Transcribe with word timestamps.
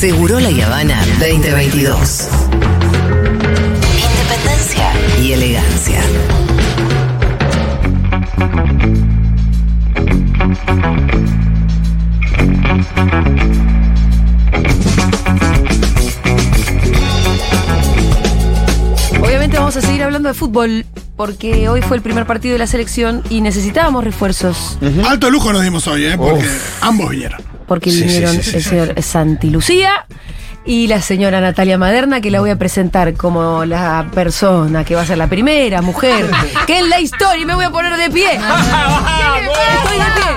Seguro 0.00 0.40
La 0.40 0.48
Habana 0.48 0.98
2022. 1.18 2.28
Independencia 3.98 4.92
y 5.20 5.32
elegancia. 5.34 6.00
Obviamente 19.20 19.58
vamos 19.58 19.76
a 19.76 19.82
seguir 19.82 20.02
hablando 20.02 20.30
de 20.30 20.34
fútbol 20.34 20.86
porque 21.18 21.68
hoy 21.68 21.82
fue 21.82 21.98
el 21.98 22.02
primer 22.02 22.24
partido 22.24 22.54
de 22.54 22.58
la 22.60 22.66
selección 22.66 23.22
y 23.28 23.42
necesitábamos 23.42 24.02
refuerzos 24.02 24.78
Alto 25.06 25.28
lujo 25.28 25.52
nos 25.52 25.62
dimos 25.62 25.86
hoy, 25.88 26.06
¿eh? 26.06 26.16
Porque 26.16 26.48
ambos 26.80 27.10
vinieron. 27.10 27.49
Porque 27.70 27.92
Sí, 27.92 28.02
vinieron 28.02 28.34
sí, 28.34 28.42
sí, 28.42 28.56
el 28.56 28.62
señor 28.64 28.94
Santi 29.00 29.48
Lucía 29.48 30.06
y 30.64 30.88
la 30.88 31.00
señora 31.00 31.40
Natalia 31.40 31.78
Maderna 31.78 32.20
que 32.20 32.32
la 32.32 32.40
voy 32.40 32.50
a 32.50 32.56
presentar 32.56 33.14
como 33.14 33.64
la 33.64 34.06
persona 34.12 34.82
que 34.84 34.96
va 34.96 35.02
a 35.02 35.06
ser 35.06 35.18
la 35.18 35.28
primera 35.28 35.80
mujer 35.80 36.28
que 36.66 36.80
en 36.80 36.90
la 36.90 36.98
historia 36.98 37.40
y 37.40 37.44
me 37.46 37.54
voy 37.54 37.64
a 37.66 37.70
poner 37.70 37.96
de 37.96 38.10
pie. 38.10 38.32
Estoy 38.34 39.98
de 39.98 40.04
pie. 40.16 40.32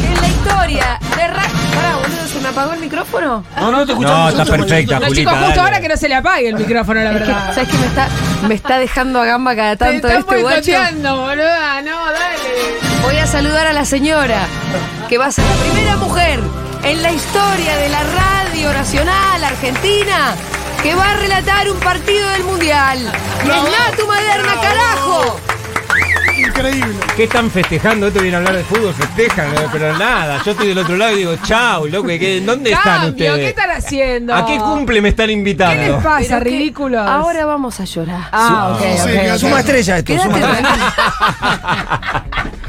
Que 0.00 0.06
en 0.14 0.20
la 0.22 0.28
historia 0.28 0.98
de 1.16 1.28
ra- 1.28 1.42
Pará, 1.74 1.96
boludo, 1.96 2.28
¿se 2.32 2.40
me 2.40 2.48
apagó 2.48 2.72
el 2.72 2.80
micrófono? 2.80 3.44
No, 3.60 3.70
no 3.72 3.84
te 3.84 3.92
escuchamos. 3.92 4.34
No, 4.34 4.40
está 4.42 4.56
perfecta, 4.56 5.00
No, 5.00 5.06
Julita. 5.06 5.20
chicos, 5.20 5.32
justo 5.34 5.48
dale. 5.48 5.60
ahora 5.60 5.80
que 5.82 5.88
no 5.88 5.96
se 5.98 6.08
le 6.08 6.14
apague 6.14 6.48
el 6.48 6.54
micrófono, 6.56 7.00
la 7.02 7.10
que, 7.12 7.18
verdad. 7.18 7.54
¿Sabes 7.54 7.68
qué 7.68 7.76
me 7.76 7.86
está, 7.86 8.08
me 8.48 8.54
está 8.54 8.78
dejando 8.78 9.20
a 9.20 9.26
gamba 9.26 9.54
cada 9.54 9.76
tanto 9.76 10.08
este 10.08 10.40
guacho? 10.40 10.72
boluda. 10.72 11.82
No, 11.82 12.06
dale. 12.06 12.38
Voy 13.02 13.16
a 13.18 13.26
saludar 13.26 13.66
a 13.66 13.72
la 13.74 13.84
señora, 13.84 14.46
que 15.08 15.18
va 15.18 15.26
a 15.26 15.32
ser 15.32 15.44
la 15.44 15.54
primera 15.64 15.96
mujer 15.96 16.40
en 16.82 17.02
la 17.02 17.12
historia 17.12 17.76
de 17.76 17.88
la 17.88 18.02
radio 18.02 18.72
nacional 18.72 19.44
argentina 19.44 20.34
que 20.82 20.94
va 20.94 21.10
a 21.10 21.14
relatar 21.16 21.70
un 21.70 21.78
partido 21.78 22.28
del 22.30 22.44
Mundial. 22.44 22.98
Es 23.40 23.44
Bravo. 23.46 23.68
Natu 23.68 24.06
Maderna, 24.06 24.54
carajo. 24.60 25.40
Increíble. 26.36 26.94
¿Qué 27.16 27.24
están 27.24 27.50
festejando? 27.50 28.08
Esto 28.08 28.20
viene 28.20 28.36
a 28.36 28.40
hablar 28.40 28.56
de 28.56 28.64
fútbol, 28.64 28.92
festejan, 28.92 29.46
eh, 29.54 29.68
pero 29.72 29.96
nada. 29.96 30.42
Yo 30.44 30.50
estoy 30.52 30.68
del 30.68 30.78
otro 30.78 30.96
lado 30.96 31.12
y 31.12 31.18
digo, 31.18 31.36
chau, 31.44 31.86
loco, 31.86 32.08
¿qué- 32.08 32.42
¿dónde 32.44 32.72
están 32.72 33.00
Cambio, 33.02 33.10
ustedes? 33.10 33.36
¿qué 33.38 33.48
están 33.48 33.70
haciendo? 33.70 34.34
¿A 34.34 34.44
qué 34.44 34.58
cumple 34.58 35.00
me 35.00 35.10
están 35.10 35.26
¿Qué 35.26 35.32
les 35.32 35.38
invitando? 35.38 35.98
pasa, 36.02 36.18
Pero 36.28 36.38
que 36.40 36.50
ridículos? 36.50 37.06
Ahora 37.08 37.46
vamos 37.46 37.78
a 37.80 37.84
llorar. 37.84 38.28
Ah, 38.32 38.72
ok, 38.74 38.80
que. 38.80 39.38
Suma 39.38 39.60
estrella 39.60 39.98
esto. 39.98 40.12
Quédate 40.12 40.28
suma 40.28 40.38
estrella. 40.38 40.68
tranquilo. 41.38 42.54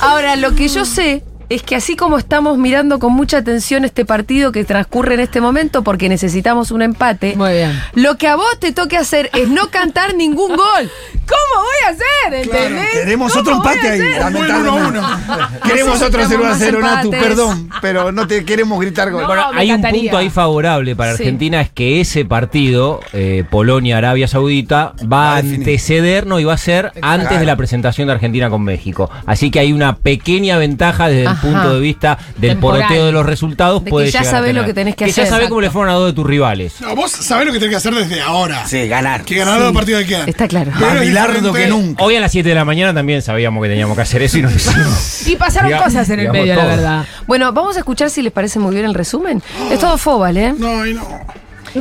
Ahora, 0.00 0.36
lo 0.36 0.54
que 0.54 0.68
yo 0.68 0.84
sé 0.84 1.22
es 1.48 1.62
que 1.62 1.76
así 1.76 1.96
como 1.96 2.18
estamos 2.18 2.58
mirando 2.58 2.98
con 2.98 3.12
mucha 3.12 3.38
atención 3.38 3.84
este 3.84 4.04
partido 4.04 4.52
que 4.52 4.64
transcurre 4.64 5.14
en 5.14 5.20
este 5.20 5.40
momento 5.40 5.82
porque 5.82 6.08
necesitamos 6.08 6.70
un 6.70 6.82
empate, 6.82 7.34
Muy 7.36 7.52
bien. 7.52 7.80
lo 7.94 8.16
que 8.16 8.28
a 8.28 8.36
vos 8.36 8.58
te 8.60 8.72
toque 8.72 8.96
hacer 8.96 9.30
es 9.34 9.48
no 9.48 9.68
cantar 9.70 10.14
ningún 10.14 10.48
gol. 10.56 10.90
¿Cómo 11.26 11.64
voy 11.64 11.86
a 11.86 11.90
hacer? 11.90 12.48
Queremos 12.92 13.32
¿Cómo 13.32 13.40
otro 13.42 13.56
empate 13.56 13.88
ahí, 13.88 13.98
lamentablemente. 14.18 14.88
uno 14.98 15.06
a 15.06 15.50
Queremos 15.66 16.02
otro 16.02 16.20
Necesitamos 16.20 16.28
0 16.28 16.44
a 16.44 16.48
más 16.48 16.58
0, 16.58 16.78
Natu, 16.80 17.10
perdón, 17.10 17.70
pero 17.80 18.12
no 18.12 18.26
te 18.28 18.44
queremos 18.44 18.80
gritar 18.80 19.10
gol. 19.10 19.22
No. 19.22 19.26
Bueno, 19.28 19.42
hay 19.54 19.72
un 19.72 19.82
punto 19.82 20.16
ahí 20.16 20.30
favorable 20.30 20.94
para 20.94 21.16
Sí. 21.16 21.22
Argentina, 21.22 21.60
es 21.60 21.70
que 21.70 22.00
ese 22.00 22.24
partido, 22.24 23.00
eh, 23.12 23.44
Polonia-Arabia 23.50 24.28
Saudita, 24.28 24.94
va 25.10 25.32
a 25.32 25.36
a 25.36 25.36
definir. 25.42 25.58
anteceder, 25.60 26.26
no, 26.26 26.38
y 26.38 26.44
va 26.44 26.54
a 26.54 26.58
ser 26.58 26.92
antes 27.02 27.40
de 27.40 27.46
la 27.46 27.56
presentación 27.56 28.06
de 28.06 28.12
Argentina 28.14 28.48
con 28.50 28.62
México. 28.62 29.10
Así 29.26 29.50
que 29.50 29.58
hay 29.60 29.72
una 29.72 29.96
pequeña 29.96 30.58
ventaja 30.58 31.08
desde 31.08 31.26
Ajá. 31.26 31.35
El 31.36 31.52
punto 31.52 31.74
de 31.74 31.80
vista 31.80 32.18
del 32.36 32.50
Temporal. 32.52 32.82
poroteo 32.82 33.06
de 33.06 33.12
los 33.12 33.26
resultados. 33.26 33.80
De 33.80 33.84
que 33.86 33.90
puede 33.90 34.10
ya 34.10 34.20
llegar 34.22 34.44
a 34.44 34.52
lo 34.52 34.64
que 34.64 34.74
tenés 34.74 34.94
que 34.96 35.04
Que 35.04 35.10
hacer. 35.10 35.24
ya 35.24 35.30
sabés 35.30 35.48
cómo 35.48 35.60
le 35.60 35.70
fueron 35.70 35.90
a 35.90 35.94
dos 35.94 36.06
de 36.08 36.12
tus 36.12 36.26
rivales. 36.26 36.80
No, 36.80 36.94
vos 36.96 37.10
sabés 37.10 37.46
lo 37.46 37.52
que 37.52 37.58
tenés 37.58 37.70
que 37.70 37.76
hacer 37.76 37.94
desde 37.94 38.20
ahora. 38.20 38.66
Sí, 38.66 38.86
ganar. 38.88 39.22
Que 39.24 39.36
ganar 39.36 39.60
los 39.60 39.72
partidos 39.72 40.02
que 40.02 40.08
quedan. 40.08 40.28
Está 40.28 40.48
claro. 40.48 40.72
Pero 40.74 40.86
Más 40.86 40.94
es 41.02 41.08
bilardo 41.08 41.32
diferente. 41.34 41.60
que 41.62 41.68
nunca. 41.68 42.04
Hoy 42.04 42.16
a 42.16 42.20
las 42.20 42.32
7 42.32 42.48
de 42.48 42.54
la 42.54 42.64
mañana 42.64 42.94
también 42.94 43.22
sabíamos 43.22 43.62
que 43.62 43.68
teníamos 43.68 43.96
que 43.96 44.02
hacer 44.02 44.22
eso 44.22 44.38
y 44.38 44.42
no 44.42 44.50
lo 44.50 44.56
hicimos. 44.56 45.26
Y 45.28 45.36
pasaron 45.36 45.72
cosas 45.82 46.08
en 46.10 46.20
el 46.20 46.30
medio, 46.30 46.54
la 46.54 46.60
todo. 46.62 46.70
verdad. 46.76 47.04
Bueno, 47.26 47.52
vamos 47.52 47.76
a 47.76 47.80
escuchar 47.80 48.10
si 48.10 48.22
les 48.22 48.32
parece 48.32 48.58
muy 48.58 48.74
bien 48.74 48.86
el 48.86 48.94
resumen. 48.94 49.42
Es 49.70 49.78
todo 49.80 49.98
fóbal, 49.98 50.36
¿eh? 50.36 50.54
No, 50.56 50.86
y 50.86 50.94
no. 50.94 51.06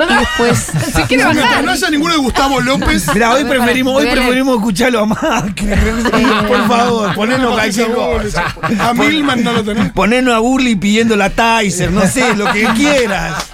Y 0.04 0.16
después. 0.20 0.72
Si 0.96 1.02
quiere 1.04 1.24
Mientras 1.26 1.50
bajar. 1.50 1.64
no 1.64 1.72
haya 1.72 1.90
ninguno 1.90 2.14
de 2.14 2.20
Gustavo 2.20 2.62
López. 2.62 3.14
Mirá, 3.14 3.32
hoy 3.34 3.44
preferimos, 3.44 3.96
hoy 3.96 4.08
preferimos 4.08 4.58
escucharlo 4.58 5.00
a 5.02 5.06
Macri. 5.06 5.68
Por 6.48 6.68
favor, 6.68 7.16
ponernos 7.16 7.54
cualquier 7.54 7.92
cosa. 7.94 8.44
A 8.80 8.94
Milman 8.94 9.44
no 9.44 9.54
lo 9.54 9.64
tenés. 9.64 9.92
Ponernos 9.92 10.34
a 10.34 10.40
Burley 10.40 10.76
pidiendo 10.76 11.16
la 11.16 11.30
Tyser, 11.30 11.92
no 11.92 12.06
sé, 12.08 12.36
lo 12.36 12.52
que 12.52 12.66
quieras. 12.76 13.52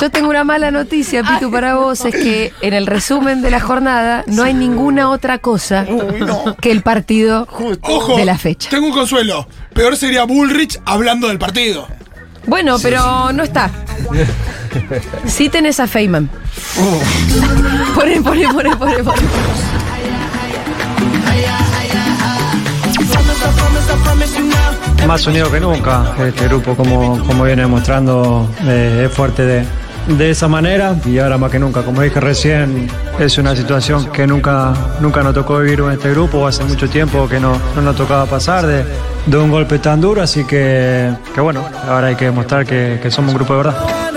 Yo 0.00 0.10
tengo 0.10 0.28
una 0.30 0.44
mala 0.44 0.70
noticia, 0.70 1.22
Pitu, 1.24 1.50
para 1.50 1.74
vos. 1.76 2.04
Es 2.04 2.14
que 2.14 2.52
en 2.60 2.74
el 2.74 2.86
resumen 2.86 3.42
de 3.42 3.50
la 3.50 3.60
jornada 3.60 4.22
no 4.26 4.44
hay 4.44 4.54
ninguna 4.54 5.10
otra 5.10 5.38
cosa 5.38 5.86
que 6.60 6.70
el 6.70 6.82
partido 6.82 7.48
Ojo. 7.82 8.16
de 8.16 8.24
la 8.24 8.38
fecha. 8.38 8.70
Tengo 8.70 8.86
un 8.86 8.92
consuelo. 8.92 9.48
Peor 9.74 9.96
sería 9.96 10.24
Bullrich 10.24 10.78
hablando 10.84 11.28
del 11.28 11.38
partido. 11.38 11.88
Bueno, 12.46 12.76
pero 12.80 13.32
no 13.32 13.42
está. 13.42 13.70
Sí 15.26 15.48
tenés 15.48 15.80
a 15.80 15.86
Feynman. 15.86 16.28
Poné, 17.94 18.20
poné, 18.20 18.48
poné, 18.48 18.76
poné, 18.76 19.02
poné. 19.02 19.22
Más 25.06 25.26
unido 25.26 25.50
que 25.50 25.60
nunca. 25.60 26.12
Este 26.18 26.48
grupo, 26.48 26.74
como, 26.74 27.18
como 27.26 27.44
viene 27.44 27.62
demostrando, 27.62 28.48
eh, 28.66 29.06
es 29.08 29.16
fuerte 29.16 29.44
de, 29.44 29.64
de 30.08 30.30
esa 30.30 30.48
manera. 30.48 30.94
Y 31.06 31.18
ahora 31.18 31.38
más 31.38 31.50
que 31.50 31.58
nunca, 31.58 31.82
como 31.82 32.02
dije 32.02 32.20
recién, 32.20 32.88
es 33.18 33.38
una 33.38 33.56
situación 33.56 34.10
que 34.10 34.26
nunca, 34.26 34.74
nunca 35.00 35.22
nos 35.22 35.34
tocó 35.34 35.58
vivir 35.60 35.80
en 35.80 35.92
este 35.92 36.10
grupo. 36.10 36.46
Hace 36.46 36.64
mucho 36.64 36.88
tiempo 36.90 37.26
que 37.28 37.40
no, 37.40 37.58
no 37.74 37.82
nos 37.82 37.96
tocaba 37.96 38.26
pasar 38.26 38.66
de, 38.66 38.84
de 39.26 39.36
un 39.38 39.50
golpe 39.50 39.78
tan 39.78 40.00
duro. 40.00 40.20
Así 40.22 40.44
que, 40.44 41.10
que 41.34 41.40
bueno, 41.40 41.64
ahora 41.88 42.08
hay 42.08 42.16
que 42.16 42.26
demostrar 42.26 42.66
que, 42.66 42.98
que 43.02 43.10
somos 43.10 43.30
un 43.32 43.38
grupo 43.38 43.54
de 43.54 43.62
verdad. 43.62 44.07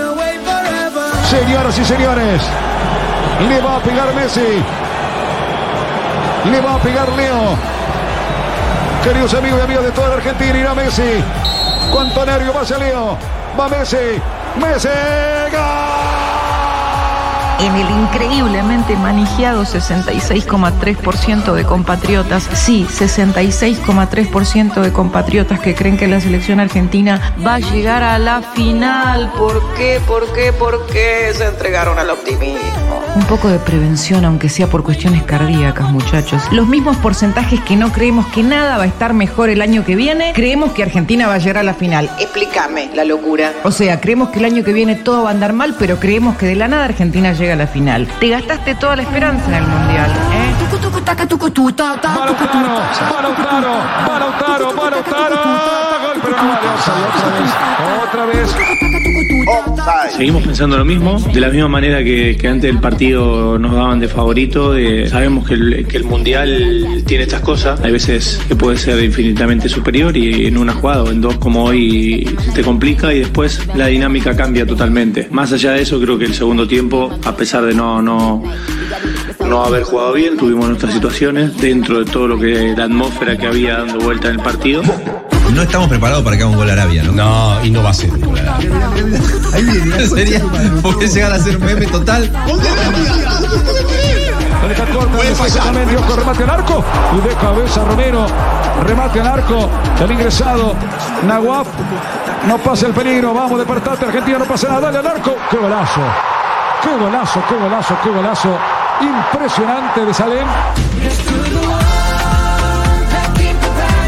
Señoras 1.32 1.78
y 1.78 1.84
señores, 1.86 2.42
le 3.48 3.60
va 3.62 3.76
a 3.76 3.80
pegar 3.80 4.14
Messi. 4.14 4.62
Le 6.50 6.60
va 6.60 6.74
a 6.74 6.78
pegar 6.78 7.08
Leo. 7.12 7.56
Queridos 9.02 9.32
amigos 9.32 9.60
y 9.60 9.62
amigas 9.62 9.84
de 9.84 9.92
toda 9.92 10.08
la 10.08 10.14
Argentina, 10.16 10.58
irá 10.58 10.74
Messi. 10.74 11.24
Cuánto 11.90 12.26
nervio 12.26 12.52
va 12.52 12.60
hacia 12.60 12.76
Leo. 12.76 13.16
Va 13.58 13.66
Messi. 13.70 14.20
Messi. 14.60 14.88
¡Gol! 15.50 15.91
En 17.62 17.76
el 17.76 17.88
increíblemente 17.90 18.96
manejado 18.96 19.62
66,3% 19.62 21.52
de 21.52 21.62
compatriotas, 21.62 22.48
sí, 22.54 22.84
66,3% 22.90 24.80
de 24.80 24.92
compatriotas 24.92 25.60
que 25.60 25.76
creen 25.76 25.96
que 25.96 26.08
la 26.08 26.20
selección 26.20 26.58
argentina 26.58 27.34
va 27.46 27.54
a 27.54 27.58
llegar 27.60 28.02
a 28.02 28.18
la 28.18 28.42
final. 28.42 29.30
¿Por 29.38 29.62
qué? 29.74 30.00
¿Por 30.08 30.32
qué? 30.32 30.52
¿Por 30.52 30.86
qué 30.86 31.32
se 31.34 31.46
entregaron 31.46 32.00
al 32.00 32.10
optimismo? 32.10 33.00
Un 33.14 33.24
poco 33.26 33.48
de 33.48 33.58
prevención, 33.60 34.24
aunque 34.24 34.48
sea 34.48 34.66
por 34.66 34.82
cuestiones 34.82 35.22
cardíacas, 35.22 35.88
muchachos. 35.90 36.42
Los 36.50 36.66
mismos 36.66 36.96
porcentajes 36.96 37.60
que 37.60 37.76
no 37.76 37.92
creemos 37.92 38.26
que 38.28 38.42
nada 38.42 38.78
va 38.78 38.84
a 38.84 38.86
estar 38.86 39.12
mejor 39.14 39.50
el 39.50 39.62
año 39.62 39.84
que 39.84 39.94
viene, 39.94 40.32
creemos 40.34 40.72
que 40.72 40.82
Argentina 40.82 41.28
va 41.28 41.34
a 41.34 41.38
llegar 41.38 41.58
a 41.58 41.62
la 41.62 41.74
final. 41.74 42.10
Explícame 42.18 42.90
la 42.94 43.04
locura. 43.04 43.52
O 43.62 43.70
sea, 43.70 44.00
creemos 44.00 44.30
que 44.30 44.40
el 44.40 44.46
año 44.46 44.64
que 44.64 44.72
viene 44.72 44.96
todo 44.96 45.24
va 45.24 45.28
a 45.28 45.32
andar 45.32 45.52
mal, 45.52 45.76
pero 45.78 46.00
creemos 46.00 46.36
que 46.36 46.46
de 46.46 46.56
la 46.56 46.66
nada 46.66 46.86
Argentina 46.86 47.32
llega 47.34 47.51
a 47.52 47.56
la 47.56 47.66
final. 47.66 48.06
Te 48.20 48.28
gastaste 48.28 48.74
toda 48.76 48.96
la 48.96 49.02
esperanza 49.02 49.46
en 49.48 49.54
el 49.54 49.66
mundial, 49.66 50.10
¿eh? 50.10 50.54
Lautaro, 52.26 53.22
Lautaro, 53.22 53.22
Lautaro, 53.22 53.74
Lautaro. 54.32 54.72
Gol, 54.76 54.94
pero 55.04 55.28
no 55.28 55.60
vale. 55.70 55.91
Otra 56.32 58.26
vez. 58.26 58.54
Otra 59.70 60.02
vez. 60.04 60.12
Seguimos 60.16 60.42
pensando 60.42 60.76
lo 60.78 60.84
mismo, 60.84 61.18
de 61.18 61.40
la 61.40 61.48
misma 61.48 61.68
manera 61.68 62.02
que, 62.04 62.36
que 62.38 62.48
antes 62.48 62.70
del 62.70 62.80
partido 62.80 63.58
nos 63.58 63.72
daban 63.74 63.98
de 64.00 64.08
favorito, 64.08 64.72
de- 64.72 65.08
sabemos 65.08 65.46
que 65.48 65.54
el, 65.54 65.86
que 65.88 65.96
el 65.96 66.04
Mundial 66.04 67.02
tiene 67.06 67.24
estas 67.24 67.40
cosas, 67.40 67.80
hay 67.80 67.92
veces 67.92 68.40
que 68.46 68.54
puede 68.54 68.76
ser 68.76 69.02
infinitamente 69.02 69.68
superior 69.68 70.16
y 70.16 70.46
en 70.46 70.58
una 70.58 70.74
jugada 70.74 71.02
o 71.04 71.10
en 71.10 71.20
dos 71.20 71.36
como 71.38 71.64
hoy 71.64 72.28
te 72.54 72.62
complica 72.62 73.12
y 73.12 73.20
después 73.20 73.60
la 73.74 73.86
dinámica 73.86 74.36
cambia 74.36 74.66
totalmente. 74.66 75.28
Más 75.30 75.52
allá 75.52 75.72
de 75.72 75.82
eso, 75.82 76.00
creo 76.00 76.18
que 76.18 76.26
el 76.26 76.34
segundo 76.34 76.66
tiempo, 76.68 77.10
a 77.24 77.34
pesar 77.36 77.64
de 77.64 77.74
no, 77.74 78.00
no, 78.02 78.42
no 79.48 79.64
haber 79.64 79.82
jugado 79.82 80.12
bien, 80.12 80.36
tuvimos 80.36 80.66
nuestras 80.68 80.92
situaciones 80.94 81.56
dentro 81.58 82.04
de 82.04 82.10
todo 82.10 82.28
lo 82.28 82.38
que 82.38 82.74
la 82.76 82.84
atmósfera 82.84 83.36
que 83.36 83.46
había 83.46 83.78
dando 83.78 83.98
vuelta 84.00 84.28
en 84.28 84.34
el 84.34 84.40
partido. 84.40 84.82
No 85.54 85.62
estamos 85.62 85.88
preparados 85.88 86.24
para 86.24 86.36
que 86.36 86.42
haga 86.42 86.50
un 86.50 86.56
gol 86.56 86.70
a 86.70 86.72
Arabia, 86.72 87.02
¿no? 87.02 87.12
No, 87.12 87.64
y 87.64 87.70
no 87.70 87.82
va 87.82 87.90
a 87.90 87.94
ser 87.94 88.10
un 88.10 88.20
gol. 88.20 88.38
Ahí 89.52 89.64
viene. 89.64 90.06
Sería, 90.08 90.40
puede 90.82 91.08
llegar 91.08 91.32
a 91.32 91.38
ser 91.38 91.56
un 91.56 91.64
meme 91.64 91.86
total. 91.86 92.30
Deja 94.68 94.86
corta, 94.86 95.28
exactamente, 95.28 95.96
ojo, 95.96 96.16
remate 96.16 96.44
al 96.44 96.50
arco. 96.50 96.84
Y 97.16 97.28
de 97.28 97.34
cabeza 97.34 97.84
Romero. 97.84 98.26
Remate 98.86 99.20
al 99.20 99.26
arco. 99.26 99.68
El 100.00 100.12
ingresado 100.12 100.74
Nahuaf. 101.26 101.68
No 102.46 102.58
pasa 102.58 102.86
el 102.86 102.92
peligro. 102.92 103.34
Vamos 103.34 103.58
de 103.58 103.66
partante. 103.66 104.06
Argentina 104.06 104.38
no 104.38 104.44
pasa 104.46 104.68
nada. 104.68 104.80
Dale 104.80 104.98
al 104.98 105.06
arco. 105.06 105.36
¡Qué 105.50 105.58
golazo! 105.58 106.00
¡Qué 106.82 106.96
golazo! 106.96 107.42
¡Qué 107.48 107.54
golazo! 107.56 107.96
¡Qué 108.02 108.10
golazo! 108.10 108.58
Impresionante 109.00 110.06
de 110.06 110.14
Salem. 110.14 110.46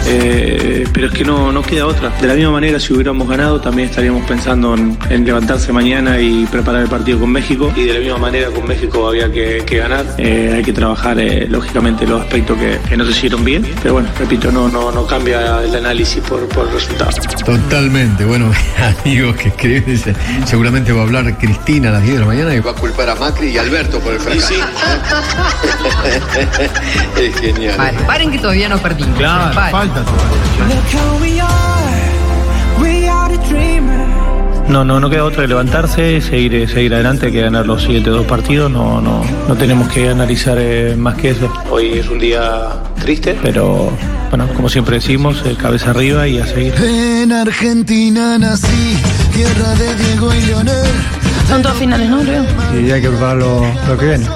Eh, 0.07 0.74
pero 0.95 1.09
es 1.09 1.13
que 1.13 1.25
no, 1.25 1.53
no 1.53 1.61
queda 1.61 1.87
otra. 1.87 2.11
De 2.21 2.29
la 2.29 2.35
misma 2.35 2.53
manera, 2.53 2.79
si 2.79 2.93
hubiéramos 2.93 3.29
ganado, 3.29 3.61
también 3.61 3.89
estaríamos 3.89 4.25
pensando 4.27 4.75
en, 4.75 4.97
en 5.11 5.27
levantarse 5.27 5.73
mañana 5.73 6.21
y 6.21 6.47
preparar 6.47 6.83
el 6.83 6.89
partido 6.89 7.19
con 7.19 7.31
México. 7.31 7.73
Y 7.75 7.83
de 7.83 7.95
la 7.95 8.01
misma 8.01 8.19
manera, 8.19 8.49
con 8.51 8.67
México 8.67 9.09
había 9.09 9.31
que, 9.31 9.65
que 9.67 9.79
ganar. 9.79 10.07
Eh, 10.19 10.53
hay 10.55 10.63
que 10.63 10.73
trabajar, 10.73 11.19
eh, 11.19 11.49
lógicamente, 11.49 12.07
los 12.07 12.23
aspectos 12.23 12.57
que, 12.57 12.79
que 12.89 12.97
no 12.97 13.05
se 13.05 13.11
hicieron 13.11 13.45
bien. 13.45 13.67
Pero 13.83 13.95
bueno, 13.95 14.09
repito, 14.17 14.53
no, 14.53 14.69
no, 14.69 14.93
no 14.93 15.05
cambia 15.05 15.65
el 15.65 15.75
análisis 15.75 16.23
por, 16.23 16.49
por 16.49 16.69
el 16.69 16.75
resultado. 16.75 17.11
Totalmente. 17.45 18.25
Bueno, 18.25 18.53
amigos 19.03 19.37
que 19.37 19.49
escriben, 19.49 19.85
dice, 19.87 20.15
seguramente 20.47 20.93
va 20.93 21.01
a 21.01 21.05
hablar 21.05 21.37
Cristina 21.39 21.89
a 21.89 21.93
las 21.93 22.03
10 22.03 22.15
de 22.15 22.21
la 22.21 22.27
mañana 22.27 22.55
y 22.55 22.61
va 22.61 22.71
a 22.71 22.75
culpar 22.75 23.11
a 23.11 23.17
Macri 23.17 23.49
y 23.49 23.59
Alberto 23.59 23.99
por 23.99 24.13
el 24.13 24.21
fracaso. 24.21 24.55
es 27.21 27.41
genial. 27.41 27.77
Paren, 27.77 28.07
paren 28.07 28.31
que 28.31 28.39
todavía 28.39 28.69
no 28.69 28.79
perdimos. 28.79 29.19
Claro, 29.19 29.53
falta 29.71 30.05
todavía. 30.05 30.84
No, 34.69 34.85
no, 34.85 34.99
no 34.99 35.09
queda 35.09 35.25
otra 35.25 35.43
que 35.43 35.49
levantarse, 35.49 36.21
seguir, 36.21 36.69
seguir 36.69 36.95
adelante, 36.95 37.27
hay 37.27 37.33
que 37.33 37.43
ganar 37.43 37.65
los 37.65 37.83
siguientes 37.83 38.13
dos 38.13 38.27
partidos, 38.27 38.71
no, 38.71 39.01
no, 39.01 39.23
no 39.47 39.57
tenemos 39.57 39.89
que 39.89 40.09
analizar 40.09 40.57
eh, 40.59 40.97
más 40.97 41.15
que 41.15 41.31
eso. 41.31 41.53
Hoy 41.71 41.93
es 41.93 42.09
un 42.09 42.19
día 42.19 42.71
triste, 43.01 43.39
pero 43.41 43.93
bueno, 44.31 44.49
como 44.57 44.69
siempre 44.69 44.97
decimos, 44.97 45.43
eh, 45.45 45.55
cabeza 45.61 45.91
arriba 45.91 46.27
y 46.27 46.39
a 46.39 46.47
seguir. 46.47 46.75
En 46.75 47.31
Argentina 47.31 48.37
nací, 48.37 48.97
tierra 49.33 49.75
de 49.77 49.95
Diego 49.95 50.35
y 50.35 50.41
Leonel. 50.41 50.87
Son 51.49 51.63
todos 51.63 51.77
finales, 51.77 52.09
¿no, 52.09 52.23
Leo? 52.23 52.45
Y 52.75 52.91
hay 52.91 53.01
que 53.01 53.09
preparar 53.09 53.37
lo, 53.37 53.61
lo 53.89 53.99
que 53.99 54.07
viene. 54.07 54.27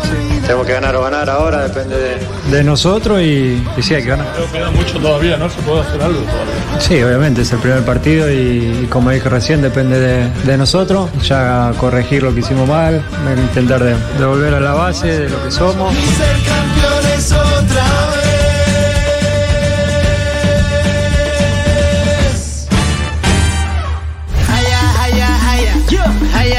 Tenemos 0.43 0.67
que 0.67 0.73
ganar 0.73 0.95
o 0.97 1.03
ganar 1.03 1.29
ahora, 1.29 1.63
depende 1.69 1.97
de... 1.97 2.57
De 2.57 2.65
nosotros 2.65 3.21
y, 3.21 3.63
y 3.77 3.83
sí 3.83 3.95
hay 3.95 4.03
que 4.03 4.09
ganar. 4.11 4.27
queda 4.53 4.71
mucho 4.71 4.99
todavía, 4.99 5.37
¿no? 5.37 5.51
Se 5.51 5.61
puede 5.63 5.81
hacer 5.81 6.01
algo 6.01 6.21
todavía. 6.21 6.81
Sí, 6.81 7.03
obviamente 7.03 7.43
es 7.43 7.53
el 7.53 7.59
primer 7.59 7.85
partido 7.85 8.31
y, 8.31 8.83
y 8.85 8.87
como 8.89 9.11
dije 9.11 9.29
recién 9.29 9.61
depende 9.61 9.99
de, 9.99 10.31
de 10.45 10.57
nosotros. 10.57 11.11
Ya 11.23 11.73
corregir 11.79 12.23
lo 12.23 12.33
que 12.33 12.41
hicimos 12.41 12.67
mal, 12.69 13.03
intentar 13.49 13.83
de, 13.83 13.95
de 14.19 14.25
volver 14.25 14.55
a 14.55 14.61
la 14.61 14.73
base 14.73 15.07
de 15.07 15.29
lo 15.29 15.43
que 15.45 15.51
somos. 15.51 15.93
Ser 15.95 16.37
campeones 16.47 17.33
otra 17.33 17.85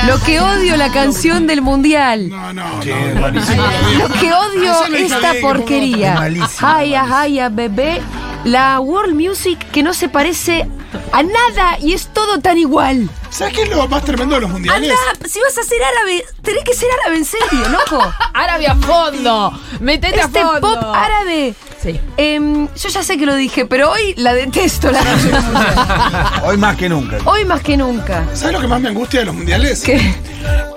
Lo 0.10 0.20
que 0.24 0.40
odio 0.40 0.76
la 0.76 0.92
canción 0.92 1.46
del 1.46 1.62
mundial. 1.62 2.30
No, 2.30 2.52
no, 2.52 2.64
no. 2.68 3.28
Lo 3.30 4.10
que 4.20 4.34
odio 4.34 4.86
esta 4.96 5.36
porquería. 5.40 6.16
malísimo, 6.16 6.68
Haya, 6.68 7.20
haya, 7.22 7.50
bebé. 7.50 8.02
La 8.44 8.80
World 8.80 9.14
Music 9.14 9.60
que 9.72 9.84
no 9.84 9.94
se 9.94 10.10
parece 10.10 10.68
a 11.12 11.22
nada 11.22 11.78
y 11.80 11.94
es 11.94 12.08
todo 12.08 12.40
tan 12.40 12.58
igual. 12.58 13.08
¿Sabes 13.30 13.54
qué 13.54 13.62
es 13.64 13.70
lo 13.70 13.88
más 13.88 14.04
tremendo 14.04 14.34
de 14.36 14.42
los 14.42 14.50
mundiales? 14.50 14.92
Anda, 15.14 15.28
si 15.30 15.40
vas 15.42 15.56
a 15.60 15.64
ser 15.64 15.78
árabe, 15.84 16.26
tenés 16.42 16.64
que 16.64 16.74
ser 16.74 16.90
árabe 17.04 17.18
en 17.18 17.26
serio, 17.26 17.70
loco. 17.70 18.02
Árabe 18.34 18.68
a 18.68 18.76
fondo. 18.76 19.60
Metete 19.80 20.22
Este 20.22 20.40
a 20.40 20.48
fondo. 20.48 20.62
pop 20.62 20.84
árabe. 20.96 21.54
Sí. 21.82 22.00
Em, 22.18 22.68
yo 22.76 22.90
ya 22.90 23.04
sé 23.04 23.18
que 23.18 23.26
lo 23.26 23.36
dije, 23.36 23.66
pero 23.66 23.90
hoy 23.92 24.14
la 24.18 24.34
detesto 24.34 24.92
la 24.92 25.02
Hoy 26.44 26.58
más 26.58 26.76
que 26.76 26.90
nunca. 26.90 27.18
Hoy 27.26 27.46
más 27.46 27.62
que 27.62 27.78
nunca. 27.78 28.26
¿Sabes 28.34 28.54
lo 28.56 28.62
que 28.62 28.68
más 28.68 28.82
me 28.82 28.90
angustia 28.90 29.22
de 29.22 29.28
los 29.28 29.36
mundiales? 29.36 29.82
¿Qué? 29.82 30.14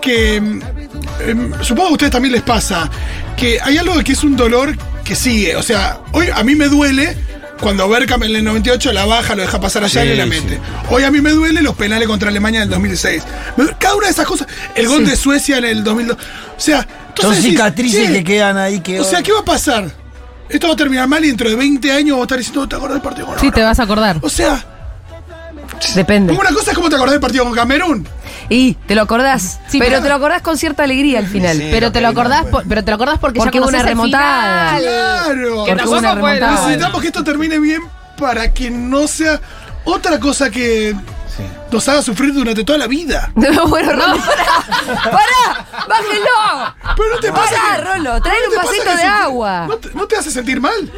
Que 0.01 0.41
mm, 0.41 0.61
em, 1.27 1.53
supongo 1.63 1.89
que 1.89 1.91
a 1.91 1.93
ustedes 1.95 2.13
también 2.13 2.33
les 2.33 2.43
pasa 2.43 2.89
que 3.37 3.59
hay 3.61 3.79
algo 3.79 3.95
que 4.05 4.13
es 4.13 4.23
un 4.23 4.37
dolor 4.37 4.77
que 5.05 5.17
sigue. 5.17 5.57
O 5.57 5.63
sea, 5.63 5.99
hoy 6.13 6.29
a 6.33 6.45
mí 6.45 6.55
me 6.55 6.69
duele 6.69 7.17
cuando 7.61 7.89
Berkham 7.89 8.23
en 8.25 8.37
el 8.37 8.45
98 8.45 8.93
la 8.93 9.05
baja, 9.05 9.35
lo 9.35 9.43
deja 9.43 9.61
pasar 9.61 9.83
allá 9.85 10.03
Sí, 10.03 10.09
y 10.09 10.17
la 10.17 10.25
sí. 10.25 10.31
mete. 10.31 10.61
Hoy 10.91 11.03
a 11.05 11.11
mí 11.11 11.21
me 11.21 11.31
duele 11.31 11.63
los 11.63 11.75
penales 11.75 12.07
contra 12.07 12.29
Alemania 12.29 12.59
en 12.59 12.65
el 12.65 12.71
2006. 12.71 13.23
Me 13.57 13.65
duele- 13.65 13.77
Cada 13.79 13.97
una 13.97 14.07
de 14.07 14.13
esas 14.13 14.27
cosas. 14.27 14.47
El 14.77 14.87
gol 14.87 15.05
Sí. 15.05 15.11
de 15.11 15.17
Suecia 15.17 15.59
en 15.59 15.65
el 15.65 15.83
2002. 15.85 16.17
O 16.17 16.61
sea, 16.61 16.83
Son 16.83 16.89
entonces 17.09 17.37
decís, 17.43 17.51
cicatrices 17.59 18.07
che, 18.07 18.13
que 18.13 18.25
quedan 18.25 18.57
ahí 18.57 18.81
que. 18.81 19.01
O 19.01 19.05
sea, 19.05 19.21
¿qué 19.23 19.33
va 19.33 19.41
a 19.41 19.45
pasar? 19.45 19.91
Esto 20.53 20.67
va 20.69 20.75
a 20.75 20.77
terminar 20.77 21.09
mal 21.09 21.25
y 21.25 21.29
dentro 21.29 21.49
de 21.49 21.57
20 21.57 21.91
años 21.93 22.11
vamos 22.11 22.23
a 22.23 22.25
estar 22.27 22.39
diciendo, 22.39 22.69
¿te 22.69 22.77
acordás 22.77 22.95
del 22.97 23.03
partido 23.03 23.27
con 23.27 23.39
Sí, 23.39 23.51
te 23.51 23.63
vas 23.63 23.79
a 23.81 23.83
acordar. 23.85 24.19
O 24.21 24.29
sea, 24.29 24.65
Depende. 25.95 26.29
como 26.33 26.41
una 26.41 26.55
cosa 26.55 26.71
es 26.71 26.77
como 26.77 26.89
te 26.89 26.97
acordás 26.97 27.13
del 27.13 27.21
partido 27.21 27.45
con 27.45 27.55
Camerún. 27.55 28.07
Y 28.49 28.75
te 28.75 28.95
lo 28.95 29.03
acordás. 29.03 29.61
Sí, 29.69 29.79
pero, 29.79 29.93
pero- 29.93 30.03
te 30.03 30.09
lo 30.11 30.15
acordás 30.17 30.43
con 30.43 30.59
cierta 30.59 30.85
alegría 30.85 31.19
al 31.21 31.27
final. 31.27 31.57
Sí, 31.57 31.69
Pero 31.71 31.91
te 31.91 32.01
lo 32.01 32.09
acordás, 32.09 32.45
por- 32.47 32.65
pero 32.69 32.85
te 32.85 32.91
lo 32.91 32.97
acordás 32.97 33.19
porque, 33.19 33.39
Porque 33.39 33.59
ya 33.59 33.63
hubo 33.63 33.69
una 33.69 33.83
remontada. 33.83 34.77
final. 34.77 34.83
Claro. 34.83 35.65
Que 35.65 35.73
Porque 35.73 35.89
hubo 35.89 35.99
una 35.99 36.15
remontada. 36.15 36.53
Necesitamos 36.67 37.01
que 37.01 37.07
esto 37.07 37.25
termine 37.25 37.59
bien 37.59 37.81
para 38.19 38.53
que 38.53 38.71
no 38.71 39.09
sea 39.09 39.41
otra 39.85 40.21
cosa 40.21 40.51
que 40.51 40.95
nos 41.71 41.89
haga 41.89 42.03
sufrir 42.03 42.33
durante 42.35 42.65
toda 42.65 42.79
la 42.79 42.87
vida. 42.87 43.31
No, 43.37 43.67
bueno, 43.69 43.93
Rolo, 43.93 44.17
pará. 44.19 44.45
¡Pará! 45.05 45.87
¡Bájelo! 45.89 46.75
Pero 46.97 47.15
no 47.15 47.21
te 47.21 47.33
pasa 47.33 47.55
Pará, 47.57 47.77
que- 47.77 47.85
Rolo, 47.99 48.15
¿no 48.15 48.23
trae 48.23 48.37
un 48.49 48.57
vasito 48.57 48.97
de 48.97 49.03
agua. 49.03 49.67
¿No 49.69 49.77
te, 49.77 49.89
no 49.95 50.07
te 50.07 50.17
hace 50.17 50.31
sentir 50.31 50.61
mal? 50.61 50.91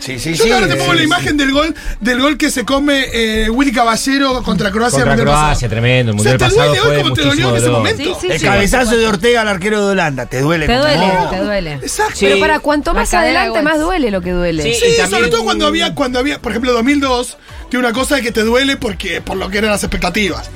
Sí, 0.00 0.18
sí, 0.18 0.34
Yo 0.34 0.42
sí. 0.44 0.50
ahora 0.50 0.66
te 0.66 0.74
pongo 0.74 0.86
sí, 0.90 0.96
la 0.96 0.98
sí. 0.98 1.04
imagen 1.04 1.36
del 1.36 1.52
gol 1.52 1.72
del 2.00 2.20
gol 2.20 2.36
que 2.36 2.50
se 2.50 2.64
come 2.64 3.06
eh, 3.12 3.48
Willy 3.48 3.70
Caballero 3.70 4.42
contra 4.42 4.72
Croacia 4.72 4.98
Contra 4.98 5.14
mundial 5.14 5.36
Croacia, 5.36 5.68
tremendo. 5.68 6.10
El 6.12 6.18
O 6.18 6.22
sea, 6.24 6.32
mundial 6.32 6.50
te 6.50 6.56
pasado 6.56 6.74
duele 6.74 6.96
hoy 6.96 7.02
como 7.04 7.14
te 7.14 7.22
dolió 7.22 7.50
en 7.50 7.56
ese 7.56 7.68
momento. 7.68 8.02
Sí, 8.02 8.12
sí, 8.20 8.26
El 8.32 8.40
sí. 8.40 8.44
cabezazo 8.44 8.96
de 8.96 9.06
Ortega 9.06 9.42
al 9.42 9.48
arquero 9.48 9.84
de 9.86 9.92
Holanda. 9.92 10.26
Te 10.26 10.40
duele. 10.40 10.66
Te 10.66 10.74
duele, 10.76 11.06
No. 11.06 11.30
te 11.30 11.38
duele. 11.38 11.72
Exacto. 11.74 12.16
Pero 12.18 12.40
para 12.40 12.58
cuanto 12.58 12.94
más 12.94 13.14
adelante, 13.14 13.62
más 13.62 13.78
duele 13.78 14.10
lo 14.10 14.20
que 14.22 14.32
duele. 14.32 14.64
Sí. 14.64 14.74
Sí, 14.74 14.86
Y 14.86 14.96
también- 14.96 15.10
sobre 15.10 15.28
todo 15.30 15.44
cuando 15.44 15.68
había, 15.68 15.94
cuando 15.94 16.18
había, 16.18 16.40
por 16.40 16.50
ejemplo, 16.50 16.72
2002, 16.72 17.36
tiene 17.72 17.86
una 17.86 17.94
cosa 17.94 18.16
de 18.16 18.22
que 18.22 18.32
te 18.32 18.42
duele 18.42 18.76
porque 18.76 19.22
por 19.22 19.38
lo 19.38 19.48
que 19.48 19.56
eran 19.56 19.70
las 19.70 19.82
expectativas. 19.82 20.50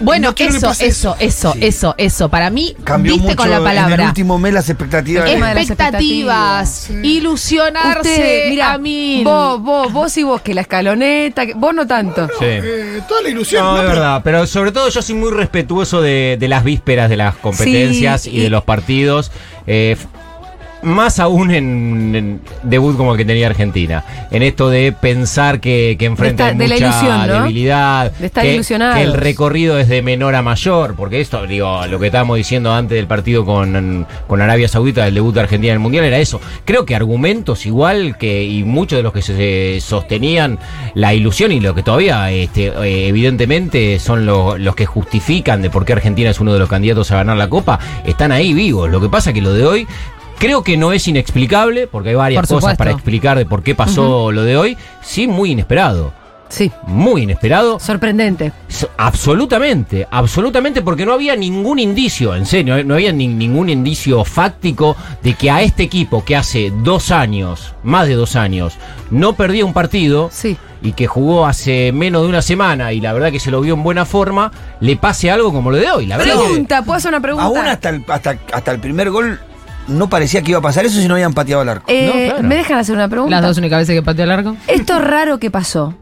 Bueno, 0.00 0.28
No 0.30 0.34
que 0.34 0.46
eso, 0.46 0.72
eso, 0.80 1.16
eso, 1.20 1.54
eso, 1.60 1.94
eso. 1.96 2.28
Para 2.28 2.50
mí, 2.50 2.76
Cambió 2.84 3.12
viste 3.14 3.28
mucho 3.28 3.36
con 3.36 3.48
la 3.50 3.56
en 3.56 3.62
el 3.62 3.68
palabra. 3.68 4.04
último 4.08 4.36
mes 4.36 4.52
las 4.52 4.68
expectativas. 4.68 5.30
Expectativas, 5.30 6.90
ilusionarse 7.02 8.00
Usted, 8.10 8.50
mira, 8.50 8.72
a 8.72 8.78
mí. 8.78 9.22
vos, 9.24 9.62
vos, 9.62 9.92
vos 9.92 10.16
y 10.18 10.24
vos, 10.24 10.40
que 10.42 10.54
la 10.54 10.62
escaloneta, 10.62 11.46
que- 11.46 11.54
vos 11.54 11.72
no 11.72 11.86
tanto. 11.86 12.26
Sí. 12.38 12.44
Eh, 12.44 13.00
toda 13.08 13.22
la 13.22 13.28
ilusión. 13.30 13.64
No, 13.64 13.70
¿no? 13.72 13.76
es 13.78 13.82
Pero- 13.84 13.94
verdad, 13.94 14.20
pero 14.24 14.46
sobre 14.46 14.72
todo 14.72 14.88
yo 14.88 15.00
soy 15.02 15.14
muy 15.14 15.30
respetuoso 15.30 16.02
de, 16.02 16.36
de 16.38 16.48
las 16.48 16.64
vísperas 16.64 17.08
de 17.08 17.16
las 17.16 17.36
competencias 17.36 18.22
Sí, 18.22 18.30
y, 18.30 18.40
de 18.40 18.46
y- 18.46 18.50
los 18.50 18.64
partidos. 18.64 19.30
eh, 19.66 19.96
más 20.86 21.18
aún 21.20 21.50
en, 21.50 22.14
en 22.14 22.40
debut 22.62 22.96
como 22.96 23.12
el 23.12 23.18
que 23.18 23.24
tenía 23.24 23.46
Argentina. 23.48 24.04
En 24.30 24.42
esto 24.42 24.70
de 24.70 24.92
pensar 24.92 25.60
que, 25.60 25.96
que 25.98 26.06
enfrenta 26.06 26.44
De 26.46 26.50
esta- 26.52 26.62
de 26.62 26.68
la 26.68 26.74
mucha 26.74 26.86
ilusión, 26.86 27.26
¿no? 27.26 27.42
debilidad. 27.42 28.12
De 28.12 28.26
estar 28.26 28.44
que, 28.44 28.62
que 28.94 29.02
el 29.02 29.12
recorrido 29.14 29.78
es 29.78 29.88
de 29.88 30.02
menor 30.02 30.34
a 30.34 30.42
mayor. 30.42 30.94
Porque 30.96 31.20
esto, 31.20 31.46
digo, 31.46 31.86
lo 31.86 31.98
que 31.98 32.06
estábamos 32.06 32.36
diciendo 32.36 32.72
antes 32.72 32.96
del 32.96 33.06
partido 33.06 33.44
con, 33.44 34.06
con 34.26 34.40
Arabia 34.40 34.68
Saudita, 34.68 35.04
del 35.04 35.14
debut 35.14 35.34
de 35.34 35.40
Argentina 35.40 35.72
en 35.72 35.76
el 35.78 35.80
Mundial, 35.80 36.04
era 36.04 36.18
eso. 36.18 36.40
Creo 36.64 36.86
que 36.86 36.94
argumentos 36.94 37.66
igual 37.66 38.16
que, 38.16 38.44
y 38.44 38.64
muchos 38.64 38.96
de 38.98 39.02
los 39.02 39.12
que 39.12 39.22
se 39.22 39.78
sostenían 39.80 40.58
la 40.94 41.14
ilusión 41.14 41.52
y 41.52 41.60
lo 41.60 41.74
que 41.74 41.82
todavía, 41.82 42.30
este, 42.30 42.66
eh, 42.68 43.08
evidentemente, 43.08 43.98
son 43.98 44.24
lo- 44.26 44.56
los 44.56 44.74
que 44.76 44.86
justifican 44.86 45.62
de 45.62 45.70
por 45.70 45.84
qué 45.84 45.92
Argentina 45.94 46.30
es 46.30 46.40
uno 46.40 46.52
de 46.52 46.58
los 46.58 46.68
candidatos 46.68 47.10
a 47.10 47.16
ganar 47.16 47.36
la 47.36 47.48
Copa, 47.48 47.78
están 48.04 48.32
ahí 48.32 48.54
vivos. 48.54 48.90
Lo 48.90 49.00
que 49.00 49.08
pasa 49.08 49.32
que 49.32 49.42
lo 49.42 49.52
de 49.52 49.64
hoy. 49.66 49.86
Creo 50.38 50.62
que 50.62 50.76
no 50.76 50.92
es 50.92 51.06
inexplicable, 51.08 51.86
porque 51.86 52.10
hay 52.10 52.14
varias 52.14 52.40
Por 52.42 52.48
cosas 52.48 52.60
supuesto. 52.60 52.78
para 52.78 52.90
explicar 52.92 53.38
de 53.38 53.46
por 53.46 53.62
qué 53.62 53.74
pasó 53.74 54.30
lo 54.32 54.42
de 54.42 54.56
hoy. 54.56 54.76
Sí, 55.02 55.26
muy 55.26 55.52
inesperado. 55.52 56.12
Sí, 56.48 56.70
Muy 56.86 57.22
inesperado. 57.22 57.80
sorprendente. 57.80 58.52
Absolutamente, 58.96 60.06
absolutamente, 60.10 60.80
porque 60.82 61.04
no 61.04 61.12
había 61.12 61.34
ningún 61.34 61.80
indicio, 61.80 62.36
en 62.36 62.46
serio, 62.46 62.84
no 62.84 62.94
había 62.94 63.12
ni- 63.12 63.26
ningún 63.26 63.68
indicio 63.68 64.24
fáctico 64.24 64.94
de 65.24 65.34
que 65.34 65.50
a 65.50 65.62
este 65.62 65.82
equipo 65.82 66.24
que 66.24 66.36
hace 66.36 66.72
dos 66.84 67.10
años, 67.10 67.74
más 67.82 68.06
de 68.06 68.14
dos 68.14 68.36
años, 68.36 68.74
no 69.10 69.32
perdía 69.32 69.64
un 69.64 69.72
partido 69.72 70.28
Sí. 70.32 70.56
y 70.82 70.92
que 70.92 71.08
jugó 71.08 71.46
hace 71.46 71.90
menos 71.92 72.22
de 72.22 72.28
una 72.28 72.42
semana 72.42 72.92
y 72.92 73.00
la 73.00 73.12
verdad 73.12 73.32
que 73.32 73.40
se 73.40 73.50
lo 73.50 73.60
vio 73.60 73.74
en 73.74 73.82
buena 73.82 74.04
forma, 74.04 74.52
le 74.80 74.96
pase 74.96 75.30
algo 75.30 75.52
como 75.52 75.70
lo 75.72 75.78
de 75.78 75.90
hoy. 75.90 76.06
La 76.06 76.16
Pregunta, 76.18 76.82
¿puedo 76.82 76.96
hacer 76.98 77.08
una 77.08 77.20
pregunta? 77.20 77.46
Aún 77.46 77.58
hasta 77.66 77.88
el, 77.88 78.04
hasta, 78.06 78.38
hasta 78.52 78.70
el 78.70 78.78
primer 78.78 79.10
gol 79.10 79.40
no 79.88 80.08
parecía 80.08 80.42
que 80.42 80.50
iba 80.50 80.58
a 80.58 80.62
pasar 80.62 80.84
eso 80.86 81.00
si 81.00 81.06
no 81.08 81.14
habían 81.14 81.32
pateado 81.34 81.62
el 81.62 81.68
arco. 81.68 81.84
Eh, 81.88 82.06
No, 82.06 82.12
claro. 82.34 82.42
¿Me 82.48 82.54
dejan 82.56 82.78
hacer 82.78 82.94
una 82.94 83.08
pregunta? 83.08 83.36
Las 83.36 83.44
dos 83.44 83.58
únicas 83.58 83.80
veces 83.80 83.94
que 83.94 84.02
pateó 84.02 84.24
el 84.24 84.30
arco. 84.30 84.56
Esto 84.66 84.98
raro 84.98 85.38
que 85.38 85.50
pasó. 85.50 85.94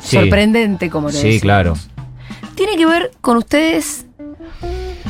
Sí. 0.00 0.16
Sorprendente, 0.16 0.90
como 0.90 1.08
le 1.08 1.14
Sí, 1.14 1.18
decimos. 1.24 1.42
claro. 1.42 1.74
Tiene 2.54 2.76
que 2.76 2.86
ver 2.86 3.10
con 3.20 3.36
ustedes, 3.36 4.06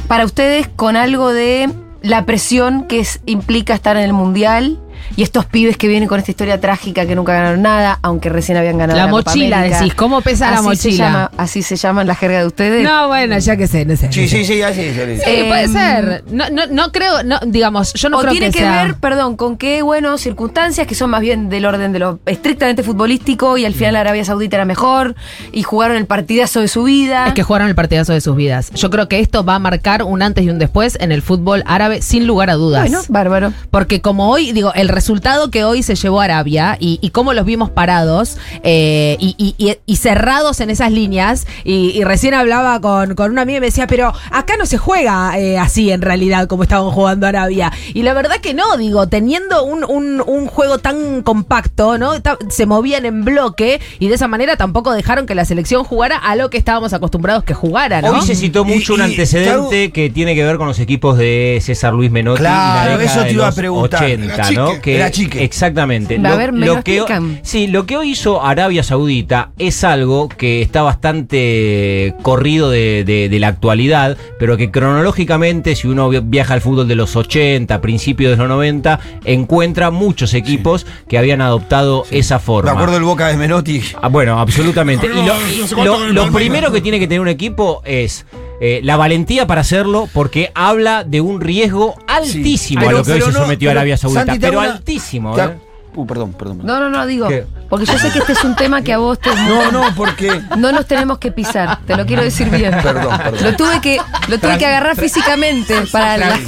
para 0.07 0.25
ustedes, 0.25 0.69
con 0.69 0.97
algo 0.97 1.33
de 1.33 1.71
la 2.03 2.25
presión 2.27 2.85
que 2.87 3.01
es- 3.01 3.21
implica 3.27 3.75
estar 3.75 3.97
en 3.97 4.05
el 4.05 4.13
mundial 4.13 4.79
y 5.17 5.23
estos 5.23 5.45
pibes 5.47 5.77
que 5.77 5.89
vienen 5.89 6.09
con 6.09 6.19
esta 6.19 6.31
historia 6.31 6.61
trágica 6.61 7.07
que 7.07 7.15
nunca 7.15 7.33
ganaron 7.33 7.63
nada, 7.63 7.99
aunque 8.03 8.29
recién 8.29 8.59
habían 8.59 8.79
ganado 8.79 8.99
La 8.99 9.07
la, 9.07 9.11
mochila, 9.11 9.63
decís, 9.63 9.95
¿cómo 9.95 10.21
pesa 10.21 10.51
la 10.51 10.59
Así 10.59 10.63
se 10.77 10.89
mochila? 10.89 11.05
llama- 11.07 11.31
así 11.37 11.63
se 11.63 11.77
llama 11.77 12.01
en 12.03 12.07
la 12.09 12.15
jerga 12.15 12.41
de 12.41 12.47
ustedes. 12.47 12.85
No, 12.85 13.09
bueno, 13.09 13.39
ya 13.39 13.57
que 13.57 13.67
sé, 13.67 13.85
no 13.85 13.97
sé. 13.97 14.13
Sí, 14.13 14.29
sí, 14.29 14.45
sí, 14.45 14.63
así. 14.63 14.83
sí, 14.83 14.95
sí. 14.95 15.21
Sí, 15.25 15.45
puede 15.49 15.69
ser. 15.69 16.25
No, 16.31 16.49
no, 16.51 16.67
no 16.71 16.93
creo, 16.93 17.23
no, 17.25 17.39
digamos, 17.47 17.93
yo 17.95 18.09
no 18.09 18.19
o 18.19 18.21
creo 18.21 18.33
tiene 18.33 18.51
que, 18.51 18.59
sea- 18.61 18.85
ver, 18.85 18.95
perdón, 18.97 19.37
con 19.37 19.57
qué, 19.57 19.83
bueno, 19.83 20.19
circunstancias 20.19 20.87
que 20.87 20.95
son 20.95 21.11
más 21.11 21.21
bien 21.21 21.49
del 21.49 21.65
orden 21.67 21.93
de 21.93 21.99
lo 21.99 22.19
estrictamente 22.27 22.83
futbolístico 22.83 23.59
y 23.59 23.65
al 23.65 23.75
final 23.75 23.97
Arabia 23.97 24.25
Saudita 24.25 24.57
era 24.57 24.65
mejor 24.65 25.15
y 25.53 25.63
jugaron 25.63 25.97
el 25.97 26.07
partidazo 26.07 26.61
de 26.61 26.69
su 26.69 26.85
vida. 26.85 27.27
Es 27.29 27.33
que 27.35 27.43
jugaron 27.43 27.69
el 27.69 27.75
partidazo 27.75 28.13
de 28.13 28.21
sus 28.21 28.37
vidas. 28.37 28.71
Yo 28.75 28.91
creo 28.91 29.09
que 29.09 29.21
esto 29.21 29.45
va 29.45 29.55
a 29.57 29.59
marcar 29.59 30.03
un 30.03 30.23
antes 30.23 30.45
y 30.45 30.51
un 30.51 30.59
después 30.59 30.97
en 31.01 31.13
el 31.13 31.23
fútbol 31.23 31.63
árabe, 31.67 32.03
sin 32.03 32.27
lugar 32.27 32.51
a 32.51 32.55
dudas. 32.55 32.83
Bueno, 32.83 33.01
bárbaro. 33.09 33.53
Porque 33.71 34.01
como 34.01 34.31
hoy, 34.31 34.53
digo, 34.53 34.73
el 34.75 34.89
resultado 34.99 35.51
que 35.53 35.63
hoy 35.63 35.85
se 35.85 35.95
llevó 35.95 36.21
Arabia 36.21 36.77
y, 36.81 36.99
y 37.01 37.11
cómo 37.11 37.33
los 37.33 37.45
vimos 37.47 37.71
parados 37.71 38.37
eh, 38.65 39.17
y, 39.21 39.35
y- 39.39 39.55
y- 39.57 39.77
y 39.87 39.97
cerrados 39.97 40.59
en 40.61 40.71
esas 40.71 40.91
líneas, 40.91 41.47
y, 41.63 41.91
y 41.97 42.03
recién 42.03 42.35
hablaba 42.35 42.81
con, 42.81 43.15
con 43.15 43.31
una 43.31 43.43
amiga 43.43 43.59
y 43.59 43.61
me 43.61 43.67
decía, 43.69 43.87
pero 43.87 44.13
acá 44.33 44.55
no 44.59 44.67
se 44.67 44.77
juega 44.77 45.39
eh, 45.39 45.57
así 45.57 45.93
en 45.93 46.03
realidad 46.03 46.49
como 46.49 46.65
estaban 46.65 46.91
jugando 46.91 47.29
Arabia. 47.29 47.71
Y 47.95 48.03
la 48.03 48.13
verdad 48.13 48.39
que 48.43 48.55
no, 48.55 48.77
digo, 48.77 49.07
teniendo 49.07 49.63
un, 49.65 49.85
un- 49.85 50.21
un 50.27 50.47
juego 50.49 50.79
tan 50.79 51.23
compacto, 51.23 51.97
¿no? 51.97 52.13
Se 52.51 52.67
movían 52.67 53.05
en 53.07 53.25
bloque 53.25 53.81
y 54.01 54.09
de 54.09 54.17
esa 54.17 54.27
manera 54.27 54.57
tampoco 54.57 54.93
dejaron 54.93 55.27
que 55.27 55.37
la 55.37 55.45
selección 55.45 55.85
jugara 55.85 56.17
a 56.17 56.35
lo 56.35 56.51
que 56.51 56.59
estábamos 56.59 56.93
acostumbrados 56.93 57.45
que 57.45 57.55
jugara, 57.55 58.03
¿no? 58.03 58.11
Hoy 58.11 58.23
se 58.23 58.35
citó 58.35 58.65
mucho 58.65 58.95
Y- 58.95 58.97
un 58.97 59.01
y- 59.03 59.05
antecedente 59.05 59.93
que 59.93 60.11
tiene 60.11 60.35
que 60.35 60.43
ver 60.45 60.57
con 60.57 60.67
los 60.67 60.81
equipos 60.81 61.17
de 61.17 61.61
César 61.63 61.95
Luis 61.95 62.11
Menotti 62.11 62.41
Claro, 62.41 62.95
y 63.01 63.05
la 63.05 63.11
eso 63.13 63.23
te 63.23 63.33
iba 63.33 63.47
a 63.49 63.53
preguntar. 63.53 64.03
80, 64.03 64.35
Era 64.35 64.51
¿no? 64.51 64.81
Que, 64.89 64.97
Era 64.97 65.11
chique. 65.11 65.45
Exactamente. 65.45 66.17
Va 66.19 66.33
a 66.33 66.37
ver, 66.37 66.53
me 66.53 66.65
lo 66.67 66.83
que, 66.83 67.03
sí, 67.43 67.67
lo 67.67 67.85
que 67.85 67.97
hoy 67.99 68.11
hizo 68.13 68.43
Arabia 68.45 68.83
Saudita 68.83 69.51
es 69.59 69.85
algo 69.85 70.29
que 70.29 70.63
está 70.63 70.83
bastante 70.83 72.15
corrido 72.23 72.71
de, 72.71 73.05
de- 73.05 73.29
de 73.29 73.39
la 73.39 73.49
actualidad, 73.49 74.17
pero 74.39 74.57
que 74.57 74.71
cronológicamente, 74.71 75.77
si 75.77 75.89
uno 75.89 76.09
vi- 76.09 76.21
viaja 76.23 76.55
al 76.55 76.61
fútbol 76.61 76.89
de 76.89 76.95
los 76.95 77.17
80, 77.17 77.81
principios 77.81 78.31
de 78.33 78.37
los 78.37 78.49
90, 78.49 78.99
encuentra 79.25 79.91
muchos 79.91 80.35
equipos 80.35 80.87
que 81.09 81.19
habían 81.19 81.41
adoptado 81.41 82.05
esa 82.11 82.37
Me 82.37 82.41
forma. 82.41 82.73
acuerdo 82.73 82.95
del 82.95 83.03
Boca 83.05 83.29
de 83.29 83.37
Menotti. 83.37 83.83
Ah, 84.01 84.09
bueno, 84.09 84.39
absolutamente. 84.41 85.07
Y 85.07 85.83
lo, 85.85 86.09
lo- 86.13 86.25
el 86.25 86.33
primero 86.33 86.73
que 86.73 86.81
tiene 86.81 86.99
que 86.99 87.07
tener 87.07 87.21
un 87.21 87.29
equipo 87.29 87.83
es 87.85 88.25
eh, 88.61 88.81
la 88.83 88.97
valentía 88.97 89.47
para 89.47 89.61
hacerlo, 89.61 90.09
porque 90.13 90.51
habla 90.55 91.05
de 91.05 91.21
un 91.21 91.41
riesgo 91.41 91.97
altísimo 92.07 92.81
a 92.81 92.85
Pero- 92.87 92.99
lo 92.99 93.05
que 93.05 93.13
hoy 93.13 93.21
se 93.23 93.33
no, 93.33 93.39
sometió 93.39 93.69
pero, 93.71 93.81
Arabia 93.81 93.97
Saudita. 93.97 94.25
Santi, 94.27 94.39
pero 94.41 94.59
una- 94.61 94.73
altísimo, 94.73 95.35
te 95.35 95.43
¿eh? 95.43 95.51
Uh, 95.95 96.07
perdón, 96.07 96.33
perdón. 96.35 96.61
No, 96.63 96.79
no, 96.79 96.91
no, 96.91 97.07
digo, 97.07 97.27
¿Qué? 97.27 97.45
porque 97.69 97.85
yo 97.87 97.99
sé 97.99 98.11
que 98.13 98.21
este 98.21 98.33
es 98.33 98.45
un 98.45 98.55
tema 98.55 98.83
que 98.83 98.93
a 98.93 98.99
vos 98.99 99.19
te... 99.19 99.31
No, 99.49 99.73
no, 99.73 99.83
porque. 99.97 100.43
No 100.57 100.71
nos 100.71 100.87
tenemos 100.87 101.19
que 101.19 101.33
pisar, 101.33 101.81
te 101.87 101.97
lo 101.97 102.07
quiero 102.07 102.23
decir 102.23 102.51
bien. 102.51 102.71
Perdón, 102.83 103.17
perdón. 103.19 103.43
Lo 103.43 103.57
tuve 103.57 103.81
que, 103.81 103.99
lo 104.29 104.39
tuve 104.39 104.59
que 104.59 104.67
agarrar 104.67 104.95
físicamente 104.97 105.75
para, 105.91 106.17
la 106.19 106.39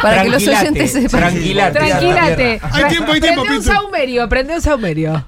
para 0.00 0.22
que 0.22 0.28
los 0.28 0.46
oyentes 0.46 0.92
sepan. 0.92 1.20
Tranquilate. 1.20 1.78
Tranquilate. 1.78 2.60
Hay 2.70 2.84
tiempo, 2.84 3.12
hay 3.12 3.20
tiempo, 3.20 3.42
Prende 3.42 3.58
un 3.58 3.64
saumerio, 3.64 4.28
prende 4.28 4.54
un 4.54 4.60
saumerio. 4.62 5.24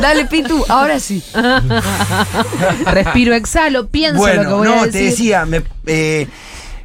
Dale, 0.00 0.26
Pitu, 0.26 0.64
ahora 0.68 0.98
sí. 1.00 1.22
Respiro, 2.86 3.34
exhalo, 3.34 3.88
pienso 3.88 4.26
lo 4.26 4.32
que 4.32 4.36
Bueno, 4.38 4.56
voy 4.58 4.66
a 4.68 4.70
no, 4.70 4.76
decir. 4.86 4.92
te 4.92 5.02
decía, 5.04 5.44
me- 5.46 5.62
eh, 5.86 6.26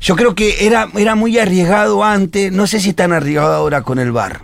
yo 0.02 0.16
creo 0.16 0.36
que 0.36 0.66
era, 0.66 0.90
era 0.96 1.16
muy 1.16 1.38
arriesgado 1.40 2.04
antes, 2.04 2.52
no 2.52 2.68
sé 2.68 2.80
si 2.80 2.90
es 2.90 2.96
tan 2.96 3.14
arriesgado 3.14 3.54
ahora 3.54 3.82
con 3.84 4.00
el 4.00 4.12
bar. 4.12 4.42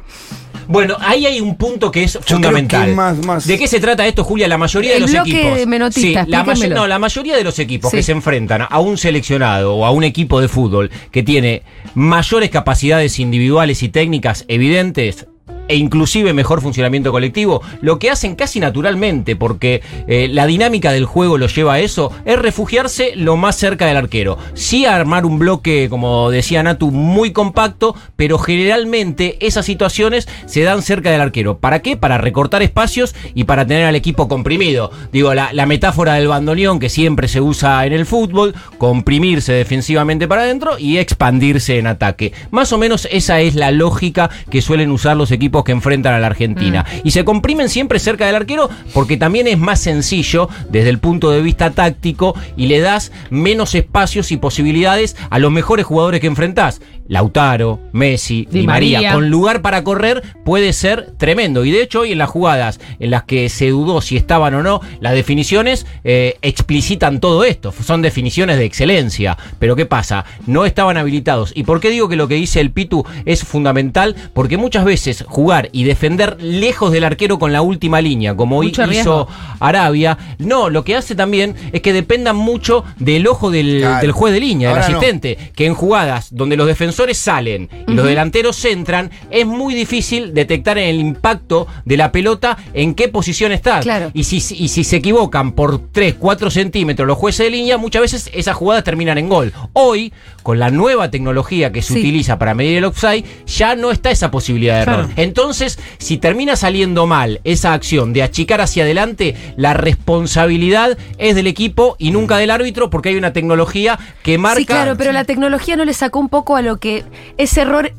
Bueno, 0.67 0.97
ahí 0.99 1.25
hay 1.25 1.41
un 1.41 1.55
punto 1.57 1.89
que 1.89 2.03
es 2.03 2.19
fundamental. 2.23 2.85
que 2.85 2.93
más- 2.93 3.17
más- 3.25 3.47
¿De 3.47 3.57
qué 3.57 3.67
se 3.67 3.79
trata 3.79 4.05
esto, 4.05 4.23
Julia? 4.23 4.47
La 4.47 4.59
mayoría 4.59 4.91
de 4.91 4.97
El 4.97 5.01
los 5.01 5.13
equipos. 5.15 5.55
de 5.57 5.65
menotista, 5.65 6.25
Sí, 6.25 6.29
la, 6.29 6.43
may- 6.43 6.69
no, 6.69 6.85
la 6.85 6.99
mayoría 6.99 7.35
de 7.35 7.43
los 7.43 7.57
equipos 7.57 7.89
Sí. 7.89 7.97
que 7.97 8.03
se 8.03 8.11
enfrentan 8.11 8.67
a 8.69 8.79
un 8.79 8.97
seleccionado 8.99 9.73
o 9.75 9.85
a 9.85 9.89
un 9.91 10.03
equipo 10.03 10.39
de 10.39 10.47
fútbol 10.47 10.91
que 11.11 11.23
tiene 11.23 11.63
mayores 11.95 12.51
capacidades 12.51 13.17
individuales 13.17 13.81
y 13.81 13.89
técnicas 13.89 14.45
evidentes 14.47 15.25
e 15.69 15.77
inclusive 15.77 16.33
mejor 16.33 16.61
funcionamiento 16.61 17.11
colectivo, 17.11 17.61
lo 17.81 17.99
que 17.99 18.09
hacen 18.09 18.35
casi 18.35 18.59
naturalmente, 18.59 19.35
porque 19.37 19.81
eh, 20.07 20.27
la 20.29 20.47
dinámica 20.47 20.91
del 20.91 21.05
juego 21.05 21.37
lo 21.37 21.47
lleva 21.47 21.75
a 21.75 21.79
eso, 21.79 22.11
es 22.25 22.37
refugiarse 22.37 23.13
lo 23.15 23.37
más 23.37 23.55
cerca 23.55 23.85
del 23.85 23.95
arquero. 23.95 24.37
Sí 24.55 24.85
armar 24.85 25.25
un 25.25 25.39
bloque, 25.39 25.87
como 25.89 26.31
decía 26.31 26.63
Natu, 26.63 26.91
muy 26.91 27.31
compacto, 27.31 27.95
pero 28.15 28.39
generalmente 28.39 29.37
esas 29.45 29.65
situaciones 29.65 30.27
se 30.47 30.63
dan 30.63 30.81
cerca 30.81 31.11
del 31.11 31.21
arquero. 31.21 31.59
¿Para 31.59 31.81
qué? 31.81 31.95
Para 31.95 32.17
recortar 32.17 32.63
espacios 32.63 33.15
y 33.35 33.43
para 33.43 33.65
tener 33.65 33.85
al 33.85 33.95
equipo 33.95 34.27
comprimido. 34.27 34.91
Digo, 35.11 35.33
la, 35.33 35.53
la 35.53 35.67
metáfora 35.67 36.15
del 36.15 36.27
bandoneón 36.27 36.79
que 36.79 36.89
siempre 36.89 37.27
se 37.27 37.41
usa 37.41 37.85
en 37.85 37.93
el 37.93 38.07
fútbol, 38.07 38.55
comprimirse 38.79 39.53
defensivamente 39.53 40.27
para 40.27 40.41
adentro 40.41 40.79
y 40.79 40.97
expandirse 40.97 41.77
en 41.77 41.85
ataque. 41.85 42.33
Más 42.49 42.73
o 42.73 42.79
menos 42.79 43.07
esa 43.11 43.39
es 43.41 43.53
la 43.53 43.69
lógica 43.71 44.31
que 44.49 44.63
suelen 44.63 44.91
usar 44.91 45.15
los 45.15 45.31
equipos 45.31 45.58
que 45.63 45.71
enfrentan 45.71 46.13
a 46.13 46.19
la 46.19 46.27
Argentina. 46.27 46.85
Y 47.03 47.11
se 47.11 47.25
comprimen 47.25 47.69
siempre 47.69 47.99
cerca 47.99 48.25
del 48.25 48.35
arquero 48.35 48.69
porque 48.93 49.17
también 49.17 49.47
es 49.47 49.57
más 49.57 49.79
sencillo 49.79 50.49
desde 50.69 50.89
el 50.89 50.99
punto 50.99 51.31
de 51.31 51.41
vista 51.41 51.71
táctico 51.71 52.35
y 52.57 52.67
le 52.67 52.79
das 52.79 53.11
menos 53.29 53.75
espacios 53.75 54.31
y 54.31 54.37
posibilidades 54.37 55.15
a 55.29 55.39
los 55.39 55.51
mejores 55.51 55.85
jugadores 55.85 56.21
que 56.21 56.27
enfrentás. 56.27 56.81
Lautaro, 57.09 57.79
Messi, 57.91 58.47
Di 58.49 58.61
Di 58.61 58.67
María, 58.67 58.97
María. 58.99 59.13
con 59.13 59.29
lugar 59.29 59.61
para 59.61 59.83
correr 59.83 60.21
puede 60.45 60.71
ser 60.73 61.11
tremendo. 61.17 61.65
Y 61.65 61.71
de 61.71 61.81
hecho, 61.81 62.01
hoy 62.01 62.11
en 62.13 62.19
las 62.19 62.29
jugadas 62.29 62.79
en 62.99 63.09
las 63.11 63.23
que 63.23 63.49
se 63.49 63.69
dudó 63.69 63.99
si 63.99 64.15
estaban 64.15 64.53
o 64.53 64.63
no, 64.63 64.79
las 65.01 65.13
definiciones 65.13 65.85
eh, 66.03 66.37
explicitan 66.43 67.19
todo 67.19 67.43
esto. 67.43 67.73
Son 67.83 68.01
definiciones 68.03 68.57
de 68.57 68.65
excelencia. 68.65 69.37
Pero 69.57 69.75
¿qué 69.75 69.87
pasa? 69.87 70.23
No 70.45 70.65
estaban 70.65 70.97
habilitados. 70.97 71.51
¿Y 71.55 71.63
por 71.63 71.79
qué 71.79 71.89
digo 71.89 72.07
que 72.09 72.15
lo 72.15 72.27
que 72.27 72.35
dice 72.35 72.61
el 72.61 72.69
Pitu 72.71 73.03
es 73.25 73.43
fundamental? 73.43 74.15
Porque 74.33 74.57
muchas 74.57 74.85
veces 74.85 75.25
jugar 75.27 75.69
y 75.71 75.85
defender 75.85 76.37
lejos 76.41 76.91
del 76.91 77.05
arquero 77.05 77.39
con 77.39 77.51
la 77.51 77.63
última 77.63 78.01
línea, 78.01 78.35
como 78.35 78.59
hoy 78.59 78.67
hizo 78.67 78.85
riesgo. 78.85 79.27
Arabia, 79.59 80.17
no, 80.37 80.69
lo 80.69 80.83
que 80.83 80.95
hace 80.95 81.15
también 81.15 81.55
es 81.73 81.81
que 81.81 81.91
dependan 81.91 82.35
mucho 82.35 82.83
del 82.99 83.25
ojo 83.27 83.49
del, 83.49 83.79
Claro. 83.79 84.01
del 84.01 84.11
juez 84.11 84.33
de 84.33 84.39
línea, 84.39 84.69
del 84.69 84.77
no. 84.79 84.83
asistente 84.85 85.37
que 85.55 85.65
en 85.65 85.73
jugadas 85.73 86.27
donde 86.31 86.55
los 86.55 86.67
defensores 86.67 86.98
salen 87.13 87.69
y 87.87 87.93
los 87.93 88.05
delanteros 88.05 88.55
centran, 88.55 89.09
es 89.31 89.45
muy 89.45 89.73
difícil 89.73 90.33
detectar 90.33 90.77
en 90.77 90.89
el 90.89 90.99
impacto 90.99 91.67
de 91.85 91.97
la 91.97 92.11
pelota 92.11 92.57
en 92.73 92.93
qué 92.95 93.07
posición 93.07 93.51
está. 93.51 93.79
Claro. 93.79 94.11
Y 94.13 94.23
si, 94.25 94.37
y 94.55 94.67
si 94.67 94.83
se 94.83 94.97
equivocan 94.97 95.53
por 95.53 95.91
3, 95.91 96.15
4 96.19 96.51
centímetros 96.51 97.07
los 97.07 97.17
jueces 97.17 97.45
de 97.45 97.51
línea, 97.51 97.77
muchas 97.77 98.01
veces 98.01 98.29
esas 98.33 98.55
jugadas 98.55 98.83
terminan 98.83 99.17
en 99.17 99.29
gol. 99.29 99.53
Hoy, 99.73 100.13
con 100.43 100.59
la 100.59 100.69
nueva 100.69 101.09
tecnología 101.11 101.71
que 101.71 101.81
se 101.81 101.93
Sí. 101.93 101.99
utiliza 101.99 102.37
para 102.37 102.53
medir 102.53 102.77
el 102.77 102.85
offside, 102.85 103.23
ya 103.47 103.75
no 103.75 103.91
está 103.91 104.11
esa 104.11 104.29
posibilidad 104.31 104.75
de 104.75 104.81
error. 104.81 105.05
Claro. 105.07 105.13
Entonces, 105.15 105.79
si 105.97 106.17
termina 106.17 106.55
saliendo 106.55 107.05
mal 107.07 107.41
esa 107.43 107.73
acción 107.73 108.13
de 108.13 108.23
achicar 108.23 108.61
hacia 108.61 108.83
adelante, 108.83 109.35
la 109.57 109.73
responsabilidad 109.73 110.97
es 111.17 111.35
del 111.35 111.47
equipo 111.47 111.95
y 111.99 112.11
nunca 112.11 112.37
del 112.37 112.51
árbitro 112.51 112.89
porque 112.89 113.09
hay 113.09 113.15
una 113.15 113.33
tecnología 113.33 113.99
que 114.23 114.37
marca... 114.37 114.59
Sí, 114.59 114.65
claro, 114.65 114.97
pero 114.97 115.11
la 115.11 115.23
tecnología 115.23 115.75
no 115.75 115.85
le 115.85 115.93
sacó 115.93 116.19
un 116.19 116.29
poco 116.29 116.55
a 116.55 116.61
lo 116.61 116.77
que 116.79 116.88
ese 117.37 117.61
error 117.61 117.91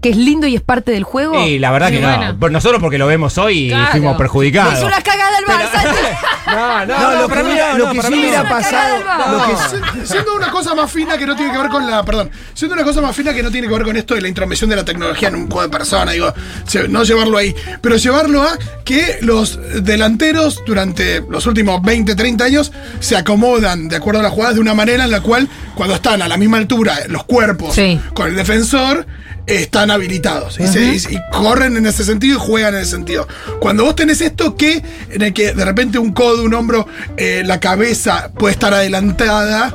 que 0.00 0.10
es 0.10 0.16
lindo 0.16 0.46
y 0.46 0.54
es 0.54 0.60
parte 0.60 0.92
del 0.92 1.02
juego. 1.04 1.46
Y 1.46 1.58
la 1.58 1.70
verdad 1.70 1.90
que 1.90 2.00
no. 2.00 2.08
bueno. 2.14 2.38
Por 2.38 2.50
nosotros 2.52 2.80
porque 2.82 2.98
lo 2.98 3.06
vemos 3.06 3.38
hoy 3.38 3.66
y 3.66 3.68
Claro. 3.70 3.90
fuimos 3.90 4.16
perjudicados. 4.18 4.74
Es 4.74 4.82
una 4.84 5.00
cagada 5.00 5.38
el 5.38 5.44
Barça. 5.46 5.82
No, 6.46 6.84
No, 6.86 7.20
lo 7.22 7.28
que, 7.28 7.42
hubiera- 7.42 7.74
lo 7.78 7.90
que 7.90 8.02
sí 8.02 8.12
hubiera 8.14 8.48
pasado. 8.48 8.96
Lo 9.30 9.46
que, 9.46 10.02
Si- 10.02 10.12
Siendo 10.12 10.34
una 10.36 10.50
cosa 10.50 10.74
más 10.74 10.90
fina 10.90 11.16
que 11.16 11.26
no 11.26 11.34
tiene 11.36 11.52
que 11.52 11.58
ver 11.58 11.68
con 11.70 11.90
la. 11.90 12.04
Perdón. 12.04 12.30
Siendo 12.52 12.74
una 12.74 12.84
cosa 12.84 13.00
más 13.00 13.16
fina 13.16 13.32
que 13.32 13.42
no 13.42 13.50
tiene 13.50 13.66
que 13.68 13.72
ver 13.74 13.82
con 13.84 13.96
esto 13.96 14.14
de 14.14 14.20
la 14.20 14.28
intromisión 14.28 14.68
de 14.70 14.76
la 14.76 14.84
tecnología 14.84 15.28
en 15.28 15.36
un 15.36 15.46
juego 15.50 15.62
de 15.62 15.68
persona, 15.68 16.12
digo, 16.12 16.32
se- 16.66 16.88
no 16.88 17.02
llevarlo 17.04 17.38
ahí, 17.38 17.54
pero 17.80 17.96
llevarlo 17.96 18.42
a 18.42 18.58
que 18.84 19.18
los 19.22 19.58
delanteros 19.82 20.62
durante 20.66 21.22
los 21.28 21.46
últimos 21.46 21.80
20, 21.82 22.14
30 22.14 22.44
años 22.44 22.72
se 23.00 23.16
acomodan 23.16 23.88
de 23.88 23.96
acuerdo 23.96 24.20
a 24.20 24.22
las 24.24 24.32
jugadas 24.32 24.54
de 24.56 24.60
una 24.60 24.74
manera 24.74 25.04
en 25.04 25.10
la 25.10 25.20
cual 25.22 25.48
cuando 25.74 25.94
están 25.94 26.20
a 26.22 26.28
la 26.28 26.36
misma 26.36 26.58
altura 26.58 26.98
los 27.08 27.24
cuerpos 27.24 27.74
Sí. 27.74 27.98
con 28.12 28.28
el 28.28 28.36
defensor 28.36 29.06
están 29.46 29.90
habilitados. 29.90 30.58
Y, 30.60 30.66
se- 30.66 30.84
y- 31.10 31.14
y 31.16 31.18
corren 31.32 31.76
en 31.76 31.86
ese 31.86 32.04
sentido 32.04 32.36
y 32.36 32.40
juegan 32.40 32.74
en 32.74 32.80
ese 32.80 32.92
sentido. 32.92 33.26
Cuando 33.60 33.84
vos 33.84 33.94
tenés 33.96 34.20
esto 34.20 34.56
que 34.56 34.82
en 35.10 35.22
el 35.22 35.32
que 35.32 35.52
de 35.54 35.64
repente 35.64 35.98
un 35.98 36.12
codo, 36.12 36.42
un 36.44 36.54
hombro, 36.54 36.86
eh, 37.16 37.42
la 37.44 37.60
cabeza 37.60 38.30
puede 38.38 38.52
estar 38.52 38.72
adelantada 38.74 39.74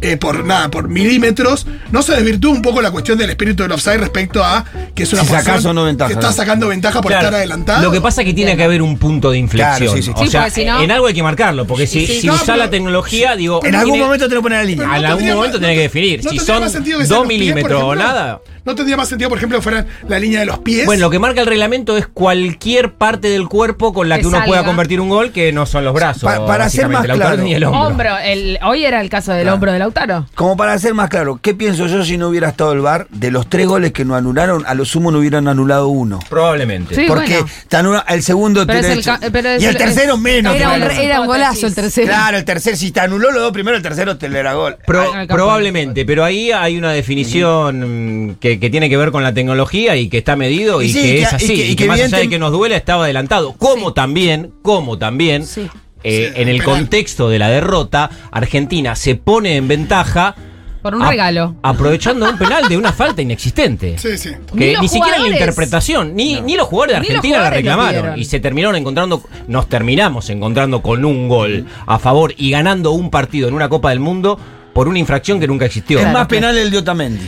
eh, 0.00 0.16
por 0.16 0.44
nada, 0.44 0.70
por 0.70 0.88
milímetros, 0.88 1.66
¿no 1.90 2.02
se 2.02 2.14
desvirtúa 2.14 2.52
un 2.52 2.62
poco 2.62 2.80
la 2.82 2.90
cuestión 2.90 3.18
del 3.18 3.30
espíritu 3.30 3.62
del 3.64 3.72
offside 3.72 3.98
respecto 3.98 4.44
a 4.44 4.64
que 4.94 5.02
es 5.02 5.12
una 5.12 5.22
Si 5.24 5.28
posición 5.32 5.74
no 5.74 5.84
ventaja, 5.84 6.08
que 6.08 6.14
está 6.14 6.28
¿no? 6.28 6.32
sacando 6.32 6.68
ventaja 6.68 7.00
por 7.00 7.10
Claro. 7.10 7.26
estar 7.26 7.34
adelantado? 7.38 7.82
Lo 7.82 7.90
que 7.90 8.00
pasa 8.00 8.22
es 8.22 8.26
que 8.26 8.34
tiene 8.34 8.56
que 8.56 8.62
haber 8.64 8.82
un 8.82 8.96
punto 8.98 9.30
de 9.30 9.38
inflexión. 9.38 9.76
Claro, 9.76 9.92
sí, 9.96 10.02
sí. 10.02 10.12
O 10.14 10.24
Sí, 10.24 10.30
sea, 10.30 10.42
porque 10.42 10.54
si 10.54 10.64
no- 10.64 10.80
en 10.82 10.90
algo 10.90 11.06
hay 11.06 11.14
que 11.14 11.22
marcarlo, 11.22 11.66
porque 11.66 11.86
si, 11.86 12.06
si 12.06 12.26
No, 12.26 12.34
pero- 12.44 12.56
la 12.56 12.70
tecnología, 12.70 13.34
digo. 13.36 13.60
En 13.64 13.74
algún 13.74 13.94
tiene- 13.94 14.04
momento 14.06 14.28
te 14.28 14.34
lo 14.34 14.42
ponen 14.42 14.58
a 14.58 14.62
la 14.62 14.66
línea. 14.66 14.84
En 14.96 15.02
no 15.02 15.08
algún 15.08 15.28
momento 15.34 15.60
tenés 15.60 15.76
que 15.76 15.82
definir. 15.82 16.24
¿no 16.24 16.30
si 16.30 16.36
tendría 16.36 16.54
son 16.54 16.62
más 16.64 16.72
sentido 16.72 16.98
que 17.00 17.04
dos 17.06 17.26
milímetros 17.26 17.82
o 17.82 17.94
nada. 17.94 18.40
¿No 18.64 18.74
tendría 18.74 18.98
más 18.98 19.08
sentido, 19.08 19.30
por 19.30 19.38
ejemplo, 19.38 19.58
que 19.58 19.62
fueran 19.62 19.86
la 20.08 20.18
línea 20.18 20.40
de 20.40 20.46
los 20.46 20.58
pies? 20.58 20.84
Bueno, 20.84 21.00
lo 21.06 21.10
que 21.10 21.18
marca 21.18 21.40
el 21.40 21.46
reglamento 21.46 21.96
es 21.96 22.06
cualquier 22.06 22.92
parte 22.92 23.28
del 23.30 23.48
cuerpo 23.48 23.94
con 23.94 24.10
la 24.10 24.16
Que 24.16 24.22
que 24.22 24.26
uno 24.26 24.36
salga. 24.36 24.46
pueda 24.46 24.64
convertir 24.64 25.00
un 25.00 25.08
gol, 25.08 25.32
que 25.32 25.52
no 25.52 25.64
son 25.64 25.84
los 25.86 25.94
brazos. 25.94 26.24
Pa- 26.24 26.44
para 26.46 26.68
ser 26.68 26.86
más 26.90 27.02
el 27.04 27.12
autor 27.12 27.26
claro. 27.28 27.42
ni 27.42 27.54
el 27.54 27.64
hombro. 27.64 27.80
Hombro, 27.80 28.18
el, 28.18 28.58
hoy 28.62 28.84
era 28.84 29.00
el 29.00 29.08
caso 29.08 29.32
del 29.32 29.42
Claro. 29.44 29.54
hombro 29.54 29.72
de 29.72 29.78
Lautaro. 29.88 30.26
Como 30.34 30.56
para 30.56 30.78
ser 30.78 30.94
más 30.94 31.08
claro, 31.08 31.38
¿qué 31.42 31.54
pienso 31.54 31.86
yo 31.86 32.04
si 32.04 32.16
no 32.18 32.28
hubiera 32.28 32.48
estado 32.48 32.72
el 32.72 32.80
VAR? 32.80 33.06
De 33.10 33.30
los 33.30 33.48
tres 33.48 33.66
goles 33.66 33.92
que 33.92 34.04
no 34.04 34.14
anularon, 34.14 34.64
a 34.66 34.74
lo 34.74 34.84
sumo 34.84 35.10
no 35.10 35.18
hubieran 35.18 35.48
anulado 35.48 35.88
uno. 35.88 36.18
Probablemente. 36.28 36.94
Sí, 36.94 37.04
Porque 37.08 37.38
bueno. 37.40 37.48
te 37.68 37.76
anula- 37.76 38.04
el 38.08 38.22
segundo 38.22 38.66
Pero 38.66 38.86
el 38.88 39.02
pero 39.32 39.56
Y 39.60 39.64
el 39.64 39.76
tercero 39.76 40.14
es- 40.14 40.20
menos. 40.20 40.54
Era 40.56 40.72
un, 40.72 40.82
era 40.82 41.18
golazo 41.20 41.66
el 41.66 41.74
tercero. 41.74 42.06
Claro, 42.08 42.36
el 42.38 42.44
tercer, 42.44 42.76
si 42.76 42.90
te 42.90 43.00
anuló 43.00 43.30
los 43.32 43.42
dos 43.42 43.52
primero, 43.52 43.76
el 43.76 43.82
tercero 43.82 44.16
te 44.18 44.28
le 44.28 44.38
era 44.38 44.54
gol. 44.54 44.76
Pro- 44.86 45.10
campo. 45.12 45.34
probablemente, 45.34 46.04
pero 46.04 46.24
ahí 46.24 46.52
hay 46.52 46.76
una 46.76 46.92
definición 46.92 48.28
mm, 48.30 48.34
que, 48.40 48.60
que 48.60 48.70
tiene 48.70 48.88
que 48.88 48.96
ver 48.96 49.10
con 49.10 49.22
la 49.22 49.32
tecnología 49.32 49.96
y 49.96 50.08
que 50.08 50.18
está 50.18 50.36
medido 50.36 50.82
y, 50.82 50.86
Y 50.86 50.92
sí, 50.92 51.02
que 51.02 51.08
que- 51.08 51.22
es 51.22 51.32
y 51.32 51.34
así. 51.36 51.46
que- 51.48 51.54
Y 51.66 51.70
y 51.72 51.76
que, 51.76 51.86
más 51.86 52.00
allá 52.00 52.18
de 52.18 52.28
que 52.28 52.38
nos 52.38 52.52
duele, 52.52 52.76
estaba 52.76 53.04
adelantado. 53.04 53.54
Como 53.54 53.92
también, 53.92 54.52
como 54.62 54.98
también, 54.98 55.46
Sí. 55.46 55.68
Eh, 56.04 56.32
Sí, 56.34 56.40
en 56.40 56.48
el 56.48 56.58
penal. 56.58 56.76
contexto 56.78 57.28
de 57.28 57.38
la 57.38 57.48
derrota, 57.48 58.10
Argentina 58.30 58.94
se 58.96 59.14
pone 59.14 59.56
en 59.56 59.68
ventaja. 59.68 60.34
Por 60.82 60.94
un 60.94 61.02
a- 61.02 61.10
regalo. 61.10 61.56
Aprovechando 61.62 62.30
un 62.30 62.38
penal 62.38 62.68
de 62.68 62.76
una 62.76 62.92
falta 62.92 63.20
inexistente. 63.20 63.98
Sí, 63.98 64.16
sí. 64.16 64.30
Ni 64.52 64.58
Que 64.66 64.72
los 64.74 64.82
ni, 64.82 64.88
siquiera 64.88 65.16
en 65.16 65.22
la 65.24 65.28
interpretación, 65.30 66.14
ni, 66.14 66.40
ni 66.40 66.54
los 66.56 66.68
jugadores 66.68 66.94
de 66.94 67.00
Ni 67.00 67.06
Argentina 67.08 67.36
la 67.38 67.44
jugadores 67.50 67.64
reclamaron. 67.64 68.18
Y 68.18 68.24
se 68.24 68.38
terminaron 68.40 68.76
encontrando, 68.76 69.22
nos 69.48 69.68
terminamos 69.68 70.30
encontrando 70.30 70.80
con 70.80 71.04
un 71.04 71.28
gol 71.28 71.66
a 71.86 71.98
favor 71.98 72.32
y 72.36 72.50
ganando 72.50 72.92
un 72.92 73.10
partido 73.10 73.48
en 73.48 73.54
una 73.54 73.68
Copa 73.68 73.90
del 73.90 73.98
Mundo 74.00 74.38
por 74.72 74.86
una 74.86 75.00
infracción 75.00 75.40
que 75.40 75.48
nunca 75.48 75.64
existió. 75.66 75.98
es 75.98 76.12
más 76.12 76.28
penal 76.28 76.56
el 76.56 76.70
de 76.70 76.78
Otamendi. 76.78 77.26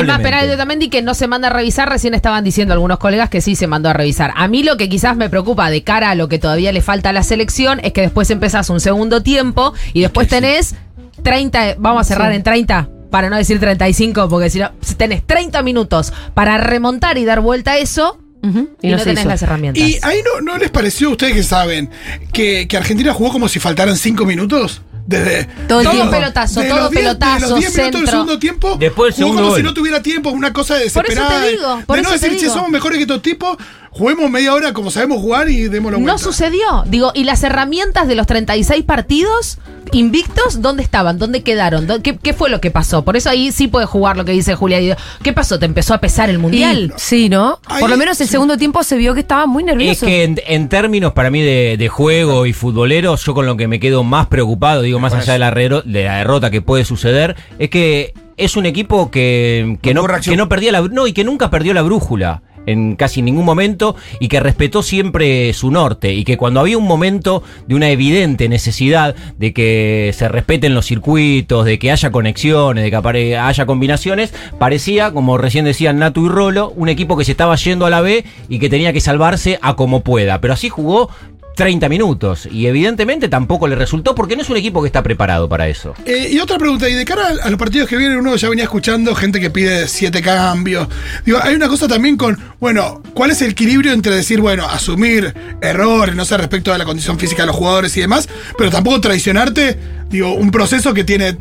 Es 0.00 0.06
más 0.06 0.20
penal 0.20 0.46
de 0.46 0.54
Otamendi 0.54 0.88
que 0.88 1.02
no 1.02 1.14
se 1.14 1.26
manda 1.28 1.48
a 1.48 1.50
revisar. 1.52 1.88
Recién 1.88 2.14
estaban 2.14 2.44
diciendo 2.44 2.74
algunos 2.74 2.98
colegas 2.98 3.30
que 3.30 3.40
sí 3.40 3.56
se 3.56 3.66
mandó 3.66 3.88
a 3.88 3.92
revisar. 3.92 4.32
A 4.36 4.48
mí 4.48 4.62
lo 4.62 4.76
que 4.76 4.88
quizás 4.88 5.16
me 5.16 5.28
preocupa 5.30 5.70
de 5.70 5.82
cara 5.82 6.10
a 6.10 6.14
lo 6.14 6.28
que 6.28 6.38
todavía 6.38 6.72
le 6.72 6.82
falta 6.82 7.10
a 7.10 7.12
la 7.12 7.22
selección 7.22 7.80
es 7.82 7.92
que 7.92 8.00
después 8.02 8.30
empezás 8.30 8.70
un 8.70 8.80
segundo 8.80 9.22
tiempo 9.22 9.72
y 9.92 10.00
después 10.02 10.28
tenés 10.28 10.74
30, 11.22 11.76
vamos 11.78 12.02
a 12.02 12.04
cerrar 12.04 12.30
Sí. 12.30 12.36
en 12.36 12.42
30. 12.42 12.88
Para 13.10 13.30
no 13.30 13.36
decir 13.36 13.58
35, 13.58 14.28
porque 14.28 14.50
si 14.50 14.58
no, 14.58 14.70
tenés 14.98 15.26
30 15.26 15.62
minutos 15.62 16.12
para 16.34 16.58
remontar 16.58 17.16
y 17.16 17.24
dar 17.24 17.40
vuelta 17.40 17.72
a 17.72 17.78
eso 17.78 18.18
y, 18.42 18.48
no 18.90 18.98
tenés 18.98 19.20
hizo. 19.20 19.28
las 19.28 19.42
herramientas. 19.42 19.82
¿Y 19.82 19.98
ahí 20.02 20.18
no, 20.22 20.40
no 20.42 20.58
les 20.58 20.70
pareció, 20.70 21.10
ustedes 21.10 21.32
que 21.34 21.42
saben, 21.42 21.90
que, 22.32 22.68
que 22.68 22.76
Argentina 22.76 23.12
jugó 23.14 23.32
como 23.32 23.48
si 23.48 23.58
faltaran 23.60 23.96
cinco 23.96 24.24
minutos? 24.26 24.82
Desde 25.08 25.44
Todo 25.66 25.80
el 25.80 25.86
de 25.86 25.90
tiempo. 25.92 26.10
los- 26.10 26.20
pelotazo, 26.20 26.60
de 26.60 26.68
todo 26.68 26.78
los 26.80 26.90
diez- 26.90 27.00
pelotazo, 27.00 27.44
De 27.46 27.50
los 27.50 27.58
10 27.60 27.76
minutos 27.78 28.00
del 28.02 28.10
segundo 28.10 28.38
tiempo, 28.38 28.76
Después 28.78 29.14
jugó 29.14 29.26
segundo 29.26 29.42
como 29.42 29.54
si 29.56 29.62
gol. 29.62 29.70
no 29.70 29.74
tuviera 29.74 30.02
tiempo, 30.02 30.28
una 30.30 30.52
cosa 30.52 30.74
Por 30.92 31.06
eso 31.10 31.26
te 31.26 31.40
de- 31.40 31.50
digo, 31.52 31.82
por 31.86 31.96
de 31.96 32.02
eso 32.02 32.10
no 32.12 32.18
te 32.18 32.20
decir, 32.26 32.38
che, 32.38 32.44
digo. 32.44 32.52
somos 32.54 32.68
mejores 32.70 32.98
que 32.98 33.02
estos 33.04 33.22
tipos, 33.22 33.56
juguemos 33.98 34.30
media 34.30 34.54
hora 34.54 34.72
como 34.72 34.90
sabemos 34.90 35.20
jugar 35.20 35.48
y 35.50 35.68
démoslo 35.68 35.98
No 35.98 36.04
vuelta. 36.04 36.22
sucedió. 36.22 36.84
Digo, 36.86 37.10
¿y 37.14 37.24
las 37.24 37.42
herramientas 37.42 38.06
de 38.08 38.14
los 38.14 38.26
36 38.26 38.84
partidos 38.84 39.58
invictos 39.92 40.60
dónde 40.62 40.82
estaban? 40.82 41.18
¿Dónde 41.18 41.42
quedaron? 41.42 41.86
¿Dó- 41.86 42.00
¿Qué, 42.02 42.16
qué 42.16 42.32
fue 42.34 42.50
lo 42.50 42.60
que 42.60 42.70
pasó? 42.70 43.02
Por 43.04 43.16
eso 43.16 43.30
ahí 43.30 43.52
sí 43.52 43.68
puede 43.68 43.86
jugar 43.86 44.16
lo 44.16 44.24
que 44.24 44.32
dice 44.32 44.54
Julia. 44.54 44.96
¿Qué 45.22 45.32
pasó? 45.32 45.58
¿Te 45.58 45.66
empezó 45.66 45.94
a 45.94 45.98
pesar 45.98 46.30
el 46.30 46.36
Y- 46.36 46.38
mundial? 46.38 46.92
sí, 46.96 47.28
¿no? 47.28 47.58
Ahí- 47.66 47.80
Por 47.80 47.90
lo 47.90 47.96
menos 47.96 48.20
el 48.20 48.28
segundo 48.28 48.56
tiempo 48.56 48.82
se 48.84 48.96
vio 48.96 49.14
que 49.14 49.20
estaba 49.20 49.46
muy 49.46 49.62
Es 49.62 49.66
nervioso. 49.66 50.06
que 50.06 50.24
en, 50.24 50.40
en 50.46 50.68
términos 50.68 51.12
para 51.12 51.30
mí 51.30 51.42
de, 51.42 51.76
de 51.78 51.88
juego 51.88 52.46
y 52.46 52.52
futboleros, 52.52 53.24
yo 53.24 53.34
con 53.34 53.46
lo 53.46 53.56
que 53.56 53.66
me 53.68 53.80
quedo 53.80 54.04
más 54.04 54.26
preocupado, 54.28 54.82
digo, 54.82 54.98
más 55.00 55.12
allá 55.14 55.32
de 55.32 55.38
la, 55.38 55.50
rero- 55.50 55.82
de 55.82 56.04
la 56.04 56.18
derrota 56.18 56.50
que 56.50 56.62
puede 56.62 56.84
suceder, 56.84 57.36
es 57.58 57.70
que 57.70 58.14
es 58.36 58.56
un 58.56 58.66
equipo 58.66 59.10
que, 59.10 59.78
que 59.82 59.94
No 59.94 60.06
no, 60.06 60.20
que 60.20 60.36
no 60.36 60.48
perdía 60.48 60.70
la 60.72 60.82
no, 60.82 61.06
y 61.08 61.12
que 61.12 61.24
nunca 61.24 61.50
perdió 61.50 61.74
la 61.74 61.82
brújula 61.82 62.42
en 62.68 62.96
casi 62.96 63.22
ningún 63.22 63.44
momento 63.44 63.96
y 64.20 64.28
que 64.28 64.40
respetó 64.40 64.82
siempre 64.82 65.52
su 65.52 65.70
norte 65.70 66.12
y 66.12 66.24
que 66.24 66.36
cuando 66.36 66.60
había 66.60 66.78
un 66.78 66.86
momento 66.86 67.42
de 67.66 67.74
una 67.74 67.90
evidente 67.90 68.48
necesidad 68.48 69.14
de 69.38 69.52
que 69.52 70.12
se 70.14 70.28
respeten 70.28 70.74
los 70.74 70.86
circuitos, 70.86 71.64
de 71.64 71.78
que 71.78 71.90
haya 71.90 72.10
conexiones, 72.10 72.84
de 72.84 72.90
que 72.90 73.36
haya 73.36 73.66
combinaciones, 73.66 74.34
parecía, 74.58 75.12
como 75.12 75.38
recién 75.38 75.64
decían 75.64 75.98
Natu 75.98 76.26
y 76.26 76.28
Rolo, 76.28 76.72
un 76.76 76.88
equipo 76.88 77.16
que 77.16 77.24
se 77.24 77.32
estaba 77.32 77.56
yendo 77.56 77.86
a 77.86 77.90
la 77.90 78.00
B 78.00 78.24
y 78.48 78.58
que 78.58 78.68
tenía 78.68 78.92
que 78.92 79.00
salvarse 79.00 79.58
a 79.62 79.74
como 79.74 80.02
pueda. 80.02 80.40
Pero 80.40 80.54
así 80.54 80.68
jugó 80.68 81.10
30 81.58 81.88
minutos 81.88 82.48
y 82.48 82.68
evidentemente 82.68 83.28
tampoco 83.28 83.66
le 83.66 83.74
resultó 83.74 84.14
porque 84.14 84.36
no 84.36 84.42
es 84.42 84.48
un 84.48 84.56
equipo 84.56 84.80
que 84.80 84.86
está 84.86 85.02
preparado 85.02 85.48
para 85.48 85.66
eso. 85.66 85.92
Eh, 86.04 86.28
y 86.30 86.38
otra 86.38 86.56
pregunta, 86.56 86.88
y 86.88 86.94
de 86.94 87.04
cara 87.04 87.32
a, 87.42 87.50
los 87.50 87.58
partidos 87.58 87.88
que 87.88 87.96
vienen, 87.96 88.16
uno 88.16 88.36
ya 88.36 88.48
venía 88.48 88.62
escuchando 88.62 89.12
gente 89.16 89.40
que 89.40 89.50
pide 89.50 89.88
siete 89.88 90.22
cambios. 90.22 90.86
Digo, 91.26 91.40
hay 91.42 91.56
una 91.56 91.66
cosa 91.66 91.88
también 91.88 92.16
con, 92.16 92.38
bueno, 92.60 93.02
¿cuál 93.12 93.32
es 93.32 93.42
el 93.42 93.50
equilibrio 93.50 93.92
entre 93.92 94.14
decir, 94.14 94.40
bueno, 94.40 94.68
asumir 94.68 95.34
errores, 95.60 96.14
no 96.14 96.24
sé, 96.24 96.36
respecto 96.36 96.72
a 96.72 96.78
la 96.78 96.84
condición 96.84 97.18
física 97.18 97.42
de 97.42 97.48
los 97.48 97.56
jugadores 97.56 97.96
y 97.96 98.02
demás, 98.02 98.28
pero 98.56 98.70
tampoco 98.70 99.00
traicionarte? 99.00 99.97
Digo, 100.10 100.32
un 100.34 100.50
proceso 100.50 100.94
que 100.94 101.04
tiene, 101.04 101.36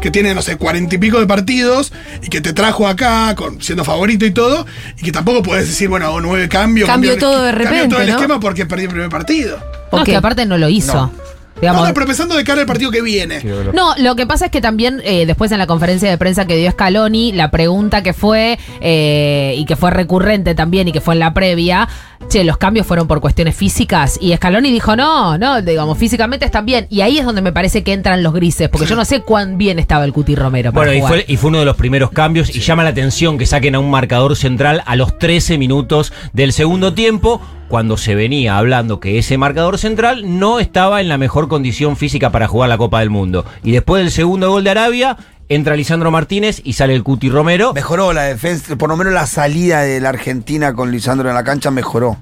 que 0.00 0.10
tiene, 0.10 0.34
no 0.34 0.42
sé, 0.42 0.56
cuarenta 0.56 0.94
y 0.94 0.98
pico 0.98 1.18
de 1.18 1.26
partidos 1.26 1.92
y 2.22 2.28
que 2.28 2.40
te 2.40 2.52
trajo 2.52 2.86
acá 2.86 3.34
con, 3.34 3.60
siendo 3.60 3.82
favorito 3.84 4.24
y 4.24 4.30
todo, 4.30 4.66
y 4.98 5.02
que 5.02 5.10
tampoco 5.12 5.42
puedes 5.42 5.66
decir, 5.66 5.88
bueno, 5.88 6.06
hago 6.06 6.20
nueve 6.20 6.48
cambios. 6.48 6.86
Cambio 6.88 7.10
cambio 7.12 7.26
todo 7.28 7.42
de 7.42 7.50
cambio 7.50 7.68
repente, 7.70 7.88
todo 7.88 8.00
el 8.02 8.08
¿no? 8.08 8.14
esquema 8.14 8.40
porque 8.40 8.66
perdí 8.66 8.84
el 8.84 8.90
primer 8.90 9.08
partido. 9.08 9.58
No, 9.58 9.98
es 9.98 10.02
Ok. 10.02 10.04
que 10.06 10.16
aparte 10.16 10.46
no 10.46 10.58
lo 10.58 10.68
hizo. 10.68 10.94
No. 10.94 11.12
Digamos, 11.60 11.82
No, 11.82 11.88
no, 11.88 11.94
pero 11.94 12.06
pensando 12.06 12.36
de 12.36 12.44
cara 12.44 12.60
al 12.60 12.66
partido 12.66 12.90
que 12.90 13.02
viene. 13.02 13.42
No, 13.72 13.94
lo 13.96 14.16
que 14.16 14.26
pasa 14.26 14.46
es 14.46 14.50
que 14.50 14.60
también 14.60 15.00
eh, 15.04 15.26
después 15.26 15.52
en 15.52 15.58
la 15.58 15.66
conferencia 15.66 16.10
de 16.10 16.18
prensa 16.18 16.46
que 16.46 16.56
dio 16.56 16.70
Scaloni, 16.70 17.32
la 17.32 17.50
pregunta 17.50 18.02
que 18.02 18.12
fue 18.12 18.58
eh, 18.80 19.54
y 19.56 19.64
que 19.64 19.76
fue 19.76 19.90
recurrente 19.90 20.54
también 20.54 20.88
y 20.88 20.92
que 20.92 21.00
fue 21.00 21.14
en 21.14 21.20
la 21.20 21.32
previa, 21.32 21.88
che, 22.28 22.44
los 22.44 22.56
cambios 22.56 22.86
fueron 22.86 23.06
por 23.06 23.20
cuestiones 23.20 23.54
físicas 23.54 24.18
y 24.20 24.34
Scaloni 24.34 24.72
dijo, 24.72 24.96
no, 24.96 25.38
no, 25.38 25.62
digamos, 25.62 25.96
físicamente 25.98 26.44
están 26.44 26.66
bien. 26.66 26.86
Y 26.90 27.02
ahí 27.02 27.18
es 27.18 27.24
donde 27.24 27.42
me 27.42 27.52
parece 27.52 27.82
que 27.82 27.92
entran 27.92 28.22
los 28.22 28.32
grises, 28.32 28.68
porque 28.68 28.86
yo 28.86 28.96
no 28.96 29.04
sé 29.04 29.20
cuán 29.20 29.58
bien 29.58 29.78
estaba 29.78 30.04
el 30.04 30.12
Cuti 30.12 30.34
Romero. 30.34 30.72
Para 30.72 30.90
Bueno, 30.90 31.04
y 31.04 31.06
fue, 31.06 31.24
y 31.28 31.36
fue 31.36 31.48
uno 31.50 31.60
de 31.60 31.64
los 31.64 31.76
primeros 31.76 32.10
cambios 32.10 32.54
y 32.54 32.60
llama 32.60 32.82
la 32.82 32.90
atención 32.90 33.38
que 33.38 33.46
saquen 33.46 33.74
a 33.74 33.78
un 33.78 33.90
marcador 33.90 34.36
central 34.36 34.82
a 34.86 34.96
los 34.96 35.18
13 35.18 35.58
minutos 35.58 36.12
del 36.32 36.52
segundo 36.52 36.94
tiempo, 36.94 37.40
cuando 37.74 37.96
se 37.96 38.14
venía 38.14 38.56
hablando 38.56 39.00
que 39.00 39.18
ese 39.18 39.36
marcador 39.36 39.78
central 39.78 40.38
no 40.38 40.60
estaba 40.60 41.00
en 41.00 41.08
la 41.08 41.18
mejor 41.18 41.48
condición 41.48 41.96
física 41.96 42.30
para 42.30 42.46
jugar 42.46 42.68
la 42.68 42.78
Copa 42.78 43.00
del 43.00 43.10
Mundo. 43.10 43.44
Y 43.64 43.72
después 43.72 44.00
del 44.00 44.12
segundo 44.12 44.48
gol 44.48 44.62
de 44.62 44.70
Arabia, 44.70 45.16
entra 45.48 45.74
Lisandro 45.74 46.12
Martínez 46.12 46.60
y 46.62 46.74
sale 46.74 46.94
el 46.94 47.02
Cuti 47.02 47.30
Romero. 47.30 47.72
Mejoró 47.74 48.12
la 48.12 48.22
defensa, 48.22 48.76
por 48.76 48.90
lo 48.90 48.96
menos 48.96 49.12
la 49.12 49.26
salida 49.26 49.80
de 49.80 49.98
la 49.98 50.10
Argentina 50.10 50.72
con 50.72 50.92
Lisandro 50.92 51.28
en 51.28 51.34
la 51.34 51.42
cancha 51.42 51.72
mejoró, 51.72 52.16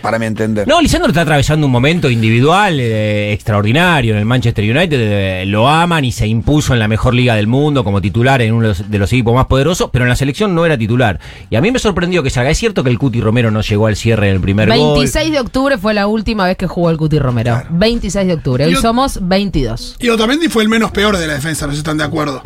para 0.00 0.18
mi 0.18 0.26
entender. 0.26 0.66
No, 0.66 0.80
Lisandro 0.80 1.08
está 1.08 1.22
atravesando 1.22 1.66
un 1.66 1.72
momento 1.72 2.10
individual 2.10 2.78
eh, 2.80 3.32
extraordinario 3.32 4.12
en 4.12 4.18
el 4.18 4.24
Manchester 4.24 4.64
United. 4.64 4.98
eh, 5.00 5.46
lo 5.46 5.68
aman 5.68 6.04
y 6.04 6.12
se 6.12 6.26
impuso 6.26 6.72
en 6.72 6.78
la 6.78 6.88
mejor 6.88 7.14
liga 7.14 7.34
del 7.34 7.46
mundo 7.46 7.84
como 7.84 8.00
titular 8.00 8.42
en 8.42 8.54
uno 8.54 8.72
de 8.72 8.98
los, 8.98 9.12
equipos 9.12 9.34
más 9.34 9.46
poderosos, 9.46 9.90
pero 9.92 10.04
en 10.04 10.08
la 10.08 10.16
selección 10.16 10.54
no 10.54 10.64
era 10.64 10.76
titular. 10.76 11.18
Y 11.50 11.56
a 11.56 11.60
mí 11.60 11.70
me 11.70 11.78
sorprendió 11.78 12.22
que 12.22 12.30
salga. 12.30 12.50
Es 12.50 12.58
cierto 12.58 12.84
que 12.84 12.90
el 12.90 12.98
Cuti 12.98 13.20
Romero 13.20 13.50
no 13.50 13.60
llegó 13.60 13.86
al 13.86 13.96
cierre 13.96 14.28
en 14.28 14.36
el 14.36 14.40
primer 14.40 14.68
gol. 14.68 14.94
26 14.94 15.32
de 15.32 15.40
octubre 15.40 15.78
fue 15.78 15.94
la 15.94 16.06
última 16.06 16.46
vez 16.46 16.56
que 16.56 16.66
jugó 16.66 16.90
el 16.90 16.96
Cuti 16.96 17.18
Romero. 17.18 17.62
26 17.70 18.26
de 18.26 18.34
octubre. 18.34 18.66
Hoy 18.66 18.76
somos 18.76 19.18
22. 19.22 19.96
Y 20.00 20.08
Otamendi 20.08 20.48
fue 20.48 20.62
el 20.62 20.68
menos 20.68 20.90
peor 20.90 21.16
de 21.16 21.26
la 21.26 21.34
defensa, 21.34 21.66
no 21.66 21.72
sé 21.72 21.76
si 21.76 21.80
están 21.80 21.98
de 21.98 22.04
acuerdo. 22.04 22.42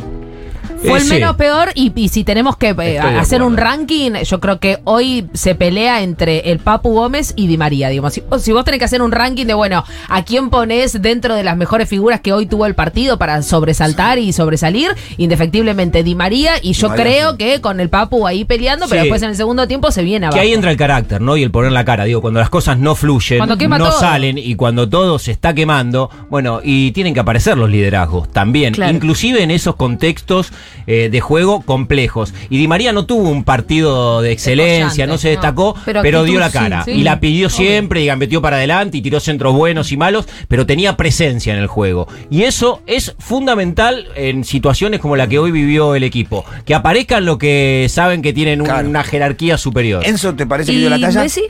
Fue 0.84 0.98
Eh, 0.98 1.02
el 1.02 1.02
sí. 1.08 1.14
menos 1.14 1.36
peor 1.36 1.70
y, 1.74 1.92
y 1.94 2.08
si 2.08 2.24
tenemos 2.24 2.56
que 2.56 2.74
eh, 2.78 2.98
hacer 2.98 3.42
un 3.42 3.56
ranking, 3.56 4.12
yo 4.24 4.40
creo 4.40 4.58
que 4.60 4.78
hoy 4.84 5.26
se 5.34 5.54
pelea 5.54 6.02
entre 6.02 6.50
el 6.50 6.58
Papu 6.58 6.90
Gómez 6.92 7.32
y 7.36 7.46
Di 7.46 7.56
María. 7.56 7.88
Digamos. 7.88 8.12
Si, 8.12 8.52
vos 8.52 8.64
tenés 8.64 8.78
que 8.78 8.84
hacer 8.84 9.02
un 9.02 9.12
ranking 9.12 9.46
de, 9.46 9.54
bueno, 9.54 9.84
¿a 10.08 10.24
quién 10.24 10.50
ponés 10.50 11.00
dentro 11.00 11.34
de 11.34 11.42
las 11.44 11.56
mejores 11.56 11.88
figuras 11.88 12.20
que 12.20 12.32
hoy 12.32 12.46
tuvo 12.46 12.66
el 12.66 12.74
partido 12.74 13.18
para 13.18 13.42
sobresaltar 13.42 14.18
y 14.18 14.32
sobresalir? 14.32 14.90
Indefectiblemente 15.16 16.02
Di 16.02 16.14
María 16.14 16.52
y 16.62 16.72
yo 16.74 16.88
María, 16.88 17.04
creo 17.04 17.30
sí. 17.32 17.36
que 17.38 17.60
con 17.60 17.80
el 17.80 17.88
Papu 17.88 18.26
ahí 18.26 18.44
peleando, 18.44 18.86
pero 18.88 19.02
después 19.02 19.22
en 19.22 19.30
el 19.30 19.36
segundo 19.36 19.66
tiempo 19.66 19.90
se 19.90 20.02
viene 20.02 20.26
abajo. 20.26 20.36
Que 20.40 20.46
ahí 20.46 20.52
entra 20.52 20.70
el 20.70 20.76
carácter, 20.76 21.20
¿no? 21.20 21.36
Y 21.36 21.42
el 21.42 21.50
poner 21.50 21.72
la 21.72 21.84
cara. 21.84 22.04
Digo, 22.04 22.20
cuando 22.20 22.40
las 22.40 22.50
cosas 22.50 22.78
no 22.78 22.94
fluyen, 22.94 23.38
no 23.38 23.56
todo. 23.56 23.98
salen 24.00 24.38
y 24.38 24.54
cuando 24.54 24.88
todo 24.88 25.18
se 25.18 25.32
está 25.32 25.54
quemando, 25.54 26.10
bueno, 26.30 26.60
y 26.62 26.92
tienen 26.92 27.14
que 27.14 27.20
aparecer 27.20 27.56
los 27.56 27.70
liderazgos 27.70 28.30
también. 28.30 28.74
Claro. 28.74 28.92
Inclusive 28.94 29.42
en 29.42 29.50
esos 29.50 29.76
contextos 29.76 30.52
eh, 30.86 31.08
de 31.10 31.20
juego 31.20 31.62
complejos. 31.62 32.32
Y 32.50 32.58
Di 32.58 32.68
María 32.68 32.92
no 32.92 33.06
tuvo 33.06 33.28
un 33.30 33.44
partido 33.44 34.22
de 34.22 34.32
excelencia, 34.32 35.06
no 35.06 35.18
se 35.18 35.28
no. 35.28 35.30
destacó, 35.32 35.74
Pero 35.84 36.02
pero, 36.02 36.18
actitud 36.20 36.32
dio 36.32 36.40
la 36.40 36.50
cara. 36.50 36.84
sí. 36.84 36.92
Y 36.92 37.02
la 37.02 37.20
pidió 37.20 37.48
siempre 37.50 38.04
y 38.04 38.16
metió 38.16 38.40
para 38.42 38.56
adelante 38.56 38.98
y 38.98 39.02
tiró 39.02 39.20
centros 39.20 39.54
buenos 39.54 39.92
y 39.92 39.96
malos, 39.96 40.26
pero 40.48 40.66
tenía 40.66 40.96
presencia 40.96 41.52
en 41.54 41.58
el 41.60 41.66
juego. 41.66 42.06
Y 42.30 42.42
eso 42.42 42.82
es 42.86 43.14
fundamental 43.18 44.06
en 44.16 44.44
situaciones 44.44 45.00
como 45.00 45.16
la 45.16 45.26
que 45.28 45.38
hoy 45.38 45.50
vivió 45.50 45.94
el 45.94 46.04
equipo. 46.04 46.44
Que 46.64 46.74
aparezcan 46.74 47.24
lo 47.24 47.38
que 47.38 47.86
saben 47.90 48.22
que 48.22 48.32
tienen 48.32 48.60
un- 48.60 48.66
Claro. 48.66 48.88
una 48.88 49.04
jerarquía 49.04 49.58
superior. 49.58 50.02
Enzo, 50.06 50.34
¿te 50.34 50.46
parece 50.46 50.72
que 50.72 50.78
¿Y 50.78 50.80
dio 50.80 50.90
la 50.90 50.98
talla? 50.98 51.22
Messi? 51.22 51.42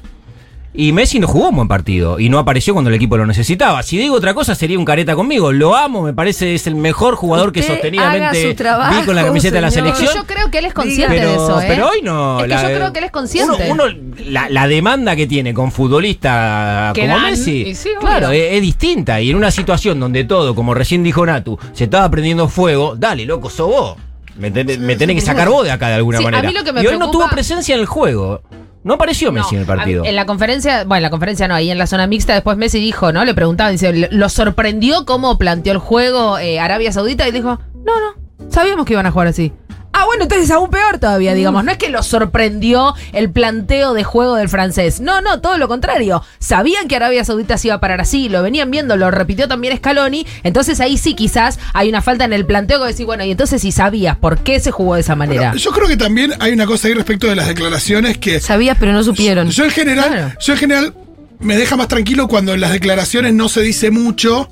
Y 0.77 0.91
Messi 0.91 1.21
no 1.21 1.29
jugó 1.29 1.51
un 1.51 1.55
buen 1.57 1.69
partido 1.69 2.19
y 2.19 2.29
no 2.29 2.41
apareció 2.41 2.73
cuando 2.73 2.89
el 2.91 2.97
equipo 2.97 3.17
lo 3.17 3.25
necesitaba. 3.27 3.85
Si 3.85 3.97
digo 3.97 4.17
otra 4.17 4.35
cosa 4.35 4.57
sería 4.57 4.77
un 4.77 4.85
careta 4.85 5.15
conmigo. 5.15 5.53
Lo 5.53 5.77
amo, 5.77 6.03
me 6.03 6.13
parece 6.13 6.57
es 6.57 6.67
el 6.67 6.75
mejor 6.75 7.15
jugador 7.15 7.53
que 7.53 7.61
Usted 7.61 7.75
sostenidamente 7.75 8.55
trabajo, 8.55 8.99
vi 8.99 9.07
con 9.07 9.15
la 9.15 9.25
camiseta 9.25 9.55
de 9.55 9.61
la 9.61 9.71
selección. 9.71 10.13
Yo 10.13 10.25
creo 10.27 10.51
que 10.51 10.59
él 10.59 10.65
es 10.65 10.75
consciente 10.75 11.15
pero, 11.15 11.29
de 11.29 11.35
eso, 11.37 11.61
¿eh? 11.61 11.65
pero 11.69 11.89
hoy 11.91 12.03
no. 12.03 12.41
Es 12.41 12.47
que 12.47 12.69
yo 12.69 12.75
creo 12.77 12.93
que 12.93 12.99
él 12.99 13.05
es 13.05 13.11
consciente. 13.13 13.71
Uno, 13.71 13.85
uno- 13.85 13.97
la, 14.27 14.49
la 14.51 14.67
demanda 14.67 15.15
que 15.15 15.29
tiene 15.29 15.55
con 15.55 15.71
futbolistas 15.71 16.93
Que 16.93 17.03
como 17.03 17.15
dan, 17.15 17.31
Messi, 17.31 17.73
sí, 17.77 17.91
claro, 18.01 18.33
es, 18.33 18.55
es 18.55 18.61
distinta. 18.63 19.21
Y 19.21 19.31
en 19.31 19.37
una 19.37 19.53
situación 19.53 20.01
donde 20.01 20.25
todo, 20.25 20.57
como 20.57 20.75
recién 20.75 21.05
dijo 21.05 21.25
Natu, 21.25 21.57
se 21.73 21.85
estaba 21.85 22.11
prendiendo 22.11 22.49
fuego, 22.49 22.97
dale, 22.97 23.25
loco, 23.27 23.49
sos 23.49 23.69
vos. 23.69 23.97
Me, 24.37 24.53
tenés- 24.53 24.99
tenés 24.99 25.17
que 25.17 25.21
sacar 25.21 25.49
vos 25.49 25.65
de 25.65 25.71
acá 25.71 25.89
de 25.89 25.95
alguna 25.95 26.19
Sí, 26.19 26.25
a 26.25 26.31
manera. 26.31 26.49
mí 26.49 26.55
lo 26.57 26.65
que 26.65 26.73
me 26.73 26.83
y 26.83 26.87
hoy 26.87 26.99
no 26.99 27.11
tuvo 27.11 27.29
presencia 27.29 27.75
en 27.75 27.81
el 27.81 27.87
juego. 27.87 28.43
No 28.83 28.95
apareció 28.95 29.29
No, 29.29 29.41
Messi 29.41 29.55
en 29.55 29.63
el 29.63 29.65
a- 29.71 29.75
partido. 29.77 30.05
En 30.05 30.15
la 30.15 30.27
conferencia, 30.27 30.85
bueno, 30.85 30.97
en 30.99 31.03
la 31.05 31.11
conferencia 31.11 31.49
no, 31.49 31.55
ahí 31.55 31.71
en 31.71 31.79
la 31.79 31.87
zona 31.87 32.07
mixta, 32.07 32.35
después 32.35 32.57
Messi 32.59 32.81
dijo, 32.81 33.13
¿no? 33.13 33.25
Le 33.25 33.33
preguntaban, 33.35 33.73
dice, 33.73 34.09
¿lo 34.11 34.29
sorprendió 34.29 35.07
cómo 35.07 35.39
planteó 35.39 35.73
el 35.73 35.79
juego 35.79 36.37
eh, 36.39 36.59
Arabia 36.61 36.93
Saudita? 36.93 37.27
Y 37.27 37.33
dijo, 37.33 37.59
no, 37.85 37.93
no, 37.99 38.51
sabíamos 38.51 38.85
que 38.85 38.93
iban 38.93 39.07
a 39.07 39.11
jugar 39.11 39.29
así. 39.29 39.53
Ah, 39.97 40.07
bueno, 40.07 40.25
entonces 40.25 40.51
aún 40.51 40.71
peor 40.71 40.99
todavía, 40.99 41.35
digamos. 41.35 41.65
No 41.65 41.71
es 41.71 41.79
que 41.79 41.89
lo 41.89 42.03
sorprendió 42.03 42.95
el 43.13 43.31
planteo 43.31 43.95
de 43.95 44.03
juego 44.03 44.35
del 44.35 44.49
francés. 44.49 45.01
No, 45.01 45.21
no, 45.21 45.41
todo 45.41 45.57
lo 45.57 45.69
contrario. 45.69 46.23
Sabían 46.41 46.89
que 46.89 46.97
Arabia 46.97 47.25
Saudita 47.25 47.57
se 47.59 47.69
iba 47.69 47.77
a 47.77 47.81
parar 47.81 48.01
así, 48.01 48.29
lo 48.29 48.43
venían 48.43 48.71
viendo, 48.71 48.97
lo 48.97 49.11
repitió 49.11 49.47
también 49.47 49.77
Scaloni. 49.77 50.27
Entonces 50.43 50.81
ahí 50.81 50.99
sí 50.99 51.15
quizás 51.15 51.59
hay 51.73 51.89
una 51.89 52.03
falta 52.03 52.25
en 52.25 52.33
el 52.33 52.45
planteo 52.45 52.81
que 52.81 52.89
decir, 52.89 53.07
bueno, 53.07 53.25
y 53.25 53.31
entonces 53.31 53.63
si 53.63 53.71
sabías 53.73 54.17
por 54.17 54.39
qué 54.39 54.59
se 54.61 54.71
jugó 54.73 54.97
de 54.97 55.03
esa 55.03 55.15
manera. 55.15 55.55
Yo 55.55 55.71
creo 55.71 55.87
que 55.87 55.97
también 55.97 56.33
hay 56.41 56.53
una 56.53 56.67
cosa 56.67 56.89
ahí 56.89 56.95
respecto 56.95 57.29
de 57.29 57.37
las 57.37 57.47
declaraciones 57.47 58.19
que. 58.19 58.41
Sabías, 58.41 58.77
pero 58.81 58.93
no 58.93 59.03
supieron. 59.05 59.49
Yo 59.51 59.65
en 59.65 59.71
general, 59.71 60.09
Claro. 60.11 60.33
yo 60.41 60.53
en 60.55 60.59
general 60.59 60.95
me 61.39 61.57
deja 61.57 61.77
más 61.77 61.89
tranquilo 61.89 62.27
cuando 62.27 62.53
en 62.55 62.61
las 62.61 62.73
declaraciones 62.73 63.33
no 63.35 63.49
se 63.49 63.61
dice 63.63 63.91
mucho, 63.91 64.51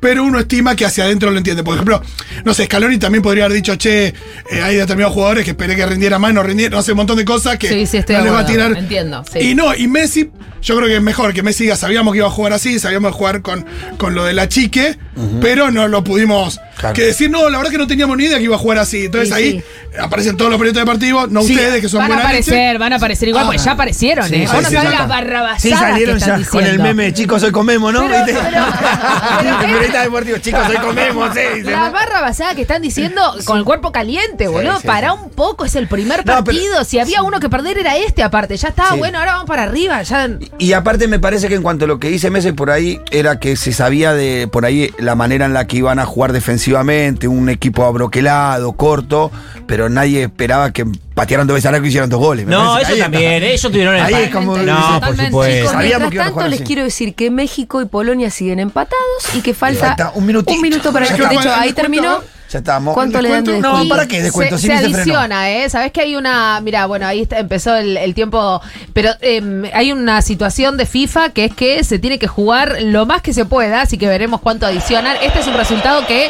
pero 0.00 0.24
uno 0.24 0.38
estima 0.38 0.76
que 0.76 0.84
hacia 0.84 1.04
adentro 1.04 1.30
lo 1.30 1.38
entiende. 1.38 1.62
Por 1.62 1.74
ejemplo, 1.74 2.02
no 2.44 2.54
sé, 2.54 2.64
Scaloni 2.66 2.98
también 2.98 3.22
podría 3.22 3.44
haber 3.46 3.56
dicho, 3.56 3.74
che, 3.76 4.08
eh, 4.08 4.14
hay 4.62 4.76
determinados 4.76 5.14
jugadores 5.14 5.44
que 5.44 5.50
esperé 5.52 5.76
que 5.76 5.86
rindiera 5.86 6.18
más, 6.18 6.34
no 6.34 6.42
rindiera, 6.42 6.76
no 6.76 6.82
sé, 6.82 6.92
un 6.92 6.98
montón 6.98 7.16
de 7.16 7.24
cosas 7.24 7.58
que 7.58 7.68
Sí, 7.68 7.86
sí, 7.86 7.96
estoy 7.98 8.16
no 8.16 8.24
les 8.24 8.32
va 8.32 8.40
a 8.40 8.46
tirar. 8.46 8.76
Entiendo, 8.76 9.24
sí. 9.30 9.38
Y 9.40 9.54
no, 9.54 9.74
y 9.74 9.88
Messi, 9.88 10.30
yo 10.62 10.76
creo 10.76 10.88
que 10.88 10.96
es 10.96 11.02
mejor 11.02 11.32
que 11.32 11.42
Messi 11.42 11.64
diga, 11.64 11.76
sabíamos 11.76 12.12
que 12.12 12.18
iba 12.18 12.26
a 12.26 12.30
jugar 12.30 12.52
así, 12.52 12.78
sabíamos 12.78 13.14
jugar 13.14 13.42
con, 13.42 13.64
con 13.96 14.14
lo 14.14 14.24
de 14.24 14.32
la 14.34 14.48
chique, 14.48 14.98
pero 15.40 15.70
no 15.70 15.88
lo 15.88 16.04
pudimos. 16.04 16.60
Claro. 16.78 16.94
Que 16.94 17.02
decir, 17.02 17.30
no, 17.30 17.48
la 17.48 17.58
verdad 17.58 17.70
que 17.72 17.78
no 17.78 17.86
teníamos 17.86 18.16
ni 18.16 18.24
idea 18.24 18.38
que 18.38 18.44
iba 18.44 18.56
a 18.56 18.58
jugar 18.58 18.78
así. 18.78 19.06
Entonces 19.06 19.28
Sí, 19.28 19.34
ahí 19.34 19.52
sí. 19.60 19.64
aparecen 19.98 20.36
todos 20.36 20.50
los 20.50 20.58
periodistas 20.58 20.84
deportivos, 20.86 21.30
no 21.30 21.42
Sí, 21.42 21.52
ustedes 21.54 21.80
que 21.80 21.88
son 21.88 22.00
Van 22.00 22.12
a 22.12 22.18
aparecer, 22.18 22.54
leche. 22.54 22.78
van 22.78 22.92
a 22.92 22.96
aparecer 22.96 23.28
igual, 23.28 23.44
Ah. 23.44 23.46
porque 23.46 23.62
ya 23.62 23.70
aparecieron, 23.72 24.28
Sí, 24.28 24.34
¿eh? 24.34 24.46
sí, 24.48 24.52
Vos 24.54 24.62
no 24.62 24.68
sí, 24.68 24.74
sabés 24.74 24.90
las 24.90 25.08
barrabasadas 25.08 25.62
Sí, 25.62 25.70
salieron 25.70 26.18
que 26.18 26.24
ya 26.26 26.40
con 26.50 26.64
el 26.64 26.78
meme, 26.80 27.12
chicos, 27.12 27.42
hoy 27.42 27.52
comemos, 27.52 27.92
¿no? 27.92 28.06
Pero- 28.08 28.24
¿Viste? 28.26 28.40
pero- 28.42 28.64
pero- 29.38 29.50
En 29.50 29.56
periodista 29.60 30.02
deportivo, 30.02 30.38
chicos, 30.38 30.62
hoy 30.68 30.76
comemos, 30.76 31.30
sí. 31.34 31.40
dice, 31.58 31.70
La 31.70 31.86
¿no? 31.86 31.92
barra 31.92 32.20
basada 32.20 32.54
que 32.54 32.62
están 32.62 32.82
diciendo 32.82 33.22
con 33.44 33.58
el 33.58 33.64
cuerpo 33.64 33.92
caliente, 33.92 34.48
boludo. 34.48 34.80
sí, 34.80 34.86
para 34.86 35.12
sí. 35.12 35.18
un 35.22 35.30
poco, 35.30 35.64
es 35.64 35.76
el 35.76 35.88
primer 35.88 36.18
No, 36.18 36.24
pero- 36.24 36.44
partido. 36.44 36.84
si 36.84 36.98
había 36.98 37.22
uno 37.22 37.40
que 37.40 37.48
perder 37.48 37.78
era 37.78 37.96
este, 37.96 38.22
aparte. 38.22 38.56
Ya 38.56 38.68
estaba 38.68 38.92
Sí. 38.92 38.98
bueno, 38.98 39.18
ahora 39.18 39.32
vamos 39.34 39.46
para 39.48 39.62
arriba. 39.62 40.02
Ya. 40.02 40.28
Y 40.58 40.72
aparte 40.72 41.08
me 41.08 41.18
parece 41.18 41.48
que 41.48 41.54
en 41.54 41.62
cuanto 41.62 41.84
a 41.84 41.88
lo 41.88 41.98
que 41.98 42.08
dice 42.08 42.30
Messi 42.30 42.52
por 42.52 42.70
ahí, 42.70 43.00
era 43.10 43.38
que 43.38 43.56
se 43.56 43.72
sabía 43.72 44.12
de 44.12 44.48
por 44.50 44.64
ahí 44.64 44.92
la 44.98 45.14
manera 45.14 45.46
en 45.46 45.54
la 45.54 45.66
que 45.66 45.76
iban 45.78 45.98
a 45.98 46.04
jugar 46.06 46.32
defensivamente, 46.64 47.28
un 47.28 47.48
equipo 47.50 47.84
abroquelado, 47.84 48.72
corto, 48.72 49.30
pero 49.66 49.88
nadie 49.90 50.22
esperaba 50.24 50.72
que 50.72 50.86
patearan 51.14 51.46
dos 51.46 51.54
veces 51.54 51.66
al 51.68 51.74
arco 51.74 51.84
y 51.86 51.88
hicieran 51.88 52.08
dos 52.08 52.20
goles. 52.20 52.46
No, 52.46 52.78
eso 52.78 52.86
ahí 52.88 52.92
está. 52.94 53.04
también, 53.04 53.42
ellos 53.42 53.60
tuvieron 53.62 53.94
el 53.96 54.02
Ahí 54.02 54.14
es 54.24 54.30
como- 54.30 54.56
No, 54.56 55.00
por 55.00 55.16
supuesto. 55.16 55.56
Chicos, 55.58 55.72
Sabíamos 55.72 56.10
que 56.10 56.16
tanto, 56.18 56.46
les 56.48 56.54
así. 56.60 56.64
quiero 56.64 56.82
decir 56.84 57.14
que 57.14 57.30
México 57.30 57.82
y 57.82 57.86
Polonia 57.86 58.30
siguen 58.30 58.60
empatados 58.60 59.34
y 59.34 59.40
que 59.42 59.52
falta, 59.54 59.88
falta 59.88 60.12
un 60.14 60.24
minutito. 60.26 60.60
minuto 60.60 60.92
para 60.92 61.04
está, 61.04 61.16
dicho, 61.16 61.34
bueno, 61.34 61.52
ahí 61.54 61.72
terminó. 61.72 62.20
¿No? 62.54 62.58
Ya 62.58 62.58
estamos. 62.60 62.94
¿Cuánto 62.94 63.20
le 63.20 63.28
dan 63.30 63.44
de 63.44 63.52
descuento? 63.52 63.68
No, 63.68 63.74
descuento? 63.80 63.94
¿para 63.96 64.08
qué 64.08 64.22
descuento? 64.22 64.58
Se, 64.58 64.66
se 64.68 64.72
adiciona, 64.72 65.50
¿eh? 65.50 65.68
Sabes 65.70 65.92
que 65.92 66.00
hay 66.02 66.16
una. 66.16 66.60
Mira, 66.62 66.86
bueno, 66.86 67.06
ahí 67.06 67.22
está- 67.22 67.38
empezó 67.38 67.74
el, 67.76 67.96
el 67.96 68.14
tiempo. 68.14 68.60
Pero 68.92 69.10
em, 69.20 69.64
hay 69.72 69.92
una 69.92 70.22
situación 70.22 70.76
de 70.76 70.86
FIFA 70.86 71.30
que 71.30 71.46
es 71.46 71.54
que 71.54 71.82
se 71.84 71.98
tiene 71.98 72.18
que 72.18 72.26
jugar 72.28 72.76
lo 72.82 73.06
más 73.06 73.22
que 73.22 73.32
se 73.32 73.44
pueda, 73.44 73.82
así 73.82 73.98
que 73.98 74.06
veremos 74.06 74.40
cuánto 74.40 74.66
adicionan. 74.66 75.16
Este 75.22 75.40
es 75.40 75.46
un 75.46 75.54
resultado 75.54 76.06
que 76.06 76.28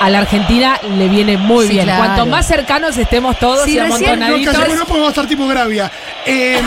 a 0.00 0.10
la 0.10 0.18
Argentina 0.18 0.80
le 0.98 1.08
viene 1.08 1.36
muy 1.36 1.66
Sí, 1.68 1.74
bien. 1.74 1.84
claro. 1.84 2.02
Cuanto 2.04 2.26
más 2.26 2.46
cercanos 2.46 2.96
estemos 2.98 3.38
todos 3.38 3.64
Sí, 3.64 3.76
y 3.76 3.78
recién- 3.78 3.88
No, 4.18 4.26
amontonaditos. 4.26 4.58
casi 4.58 4.72
no 4.76 4.84
podemos 4.84 5.08
estar 5.10 5.26
tipo 5.28 5.46
Gravia. 5.46 5.90
Eh, 6.26 6.60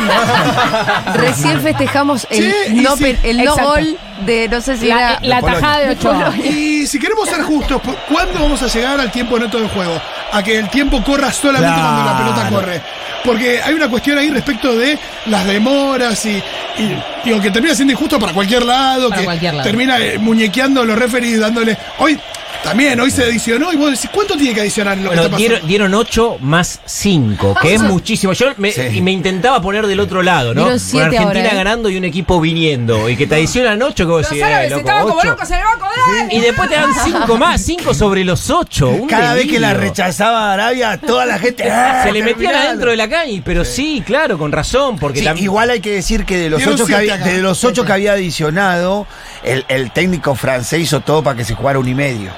Recién 1.15 1.61
festejamos 1.61 2.27
el 2.29 2.37
Sí, 2.43 2.53
y 2.71 2.81
no, 2.81 2.95
sí. 2.97 3.03
pe- 3.03 3.29
el 3.29 3.37
no 3.37 3.43
Exacto. 3.51 3.69
gol 3.69 3.97
de 4.25 4.47
no 4.49 4.61
sé 4.61 4.77
si 4.77 4.87
La, 4.87 4.95
era 4.97 5.19
la 5.21 5.41
tajada 5.41 5.79
de 5.79 5.89
Ochoa. 5.91 6.33
y 6.37 6.85
si 6.87 6.99
queremos 6.99 7.27
ser 7.29 7.41
justos, 7.43 7.81
¿cu- 7.81 7.95
¿cuándo 8.09 8.39
vamos 8.41 8.61
a 8.61 8.67
llegar 8.67 8.99
al 8.99 9.11
tiempo 9.11 9.37
neto 9.39 9.57
del 9.57 9.69
juego? 9.69 9.99
A 10.31 10.43
que 10.43 10.57
el 10.59 10.69
tiempo 10.69 11.01
corra 11.03 11.31
solamente 11.31 11.73
Claro. 11.73 11.93
cuando 11.93 12.11
la 12.11 12.17
pelota 12.17 12.49
corre. 12.49 12.81
Porque 13.23 13.61
hay 13.61 13.73
una 13.73 13.87
cuestión 13.89 14.17
ahí 14.17 14.29
respecto 14.29 14.75
de 14.75 14.99
las 15.27 15.45
demoras 15.45 16.25
y, 16.25 16.31
y 16.77 16.95
digo 17.23 17.39
que 17.41 17.49
termina 17.49 17.73
siendo 17.73 17.93
injusto 17.93 18.19
para 18.19 18.33
cualquier 18.33 18.63
lado, 18.63 19.09
Para 19.09 19.21
que 19.21 19.25
cualquier 19.25 19.53
lado. 19.55 19.63
termina 19.67 19.97
eh, 19.99 20.17
muñequeando 20.19 20.81
a 20.81 20.85
los 20.85 20.97
referees 20.97 21.39
dándole. 21.39 21.77
Hoy 21.97 22.19
también, 22.63 22.99
hoy 22.99 23.11
se 23.11 23.23
adicionó 23.23 23.71
y 23.71 23.75
vos 23.75 23.91
decís, 23.91 24.09
¿cuánto 24.13 24.35
tiene 24.35 24.53
que 24.53 24.61
adicionar 24.61 24.97
lo 24.97 25.03
que 25.03 25.07
Bueno, 25.15 25.23
está 25.23 25.37
dieron, 25.37 25.67
dieron 25.67 25.93
8 25.93 26.37
más 26.41 26.79
5, 26.85 27.55
que 27.61 27.75
es 27.75 27.81
muchísimo. 27.81 28.33
Yo 28.33 28.47
me, 28.57 28.71
Sí. 28.71 28.81
y 28.93 29.01
me 29.01 29.11
intentaba 29.11 29.61
poner 29.61 29.85
del 29.87 29.99
otro 29.99 30.21
lado, 30.23 30.53
¿no? 30.53 30.63
Con 30.63 30.71
Argentina 30.73 31.21
ahora, 31.23 31.39
¿eh? 31.51 31.55
ganando 31.55 31.89
y 31.89 31.97
un 31.97 32.03
equipo 32.05 32.41
viniendo. 32.41 33.07
Y 33.09 33.15
que 33.15 33.27
te 33.27 33.35
adicionan 33.35 33.81
8, 33.81 33.95
que 34.05 34.11
vos 34.11 34.21
Los 34.23 34.29
decís, 34.31 34.43
eh, 34.45 34.69
loco, 34.69 34.79
estaban 34.79 35.03
como 35.07 35.19
ocho. 35.19 35.27
locos 35.27 35.49
en 35.51 35.57
el 35.57 35.63
banco. 35.63 35.85
¡dale! 36.17 36.35
Y 36.35 36.39
después 36.39 36.69
te 36.69 36.75
dan 36.75 36.89
5 37.03 37.37
más, 37.37 37.61
5 37.61 37.93
sobre 37.93 38.23
los 38.23 38.49
8. 38.49 38.91
Cada 39.09 39.33
vez 39.33 39.47
que 39.47 39.59
la 39.59 39.73
rechazaba 39.73 40.51
Arabia, 40.53 40.99
toda 40.99 41.25
la 41.25 41.37
gente. 41.39 41.63
¡ah, 41.71 42.01
Se 42.03 42.11
le 42.11 42.23
metían 42.23 42.55
adentro 42.55 42.89
de 42.91 42.97
la 42.97 43.07
calle, 43.07 43.41
pero 43.45 43.63
sí, 43.63 44.03
claro, 44.05 44.37
con 44.37 44.51
razón, 44.51 44.97
porque 44.97 45.19
Sí, 45.19 45.25
también. 45.25 45.45
igual 45.45 45.69
hay 45.69 45.79
que 45.81 45.91
decir 45.91 46.25
que 46.25 46.37
de 46.37 46.49
los 46.49 46.57
Dieron 46.57 46.75
ocho 46.75 46.85
que, 46.87 46.95
siete 46.95 47.11
había, 47.11 47.25
de 47.25 47.41
los 47.41 47.63
ocho 47.63 47.85
que 47.85 47.91
había 47.93 48.13
adicionado, 48.13 49.05
el, 49.43 49.65
el 49.67 49.91
técnico 49.91 50.35
francés 50.35 50.79
hizo 50.81 51.01
todo 51.01 51.23
para 51.23 51.37
que 51.37 51.43
se 51.45 51.53
jugara 51.53 51.79
un 51.79 51.87
y 51.87 51.93
medio. 51.93 52.31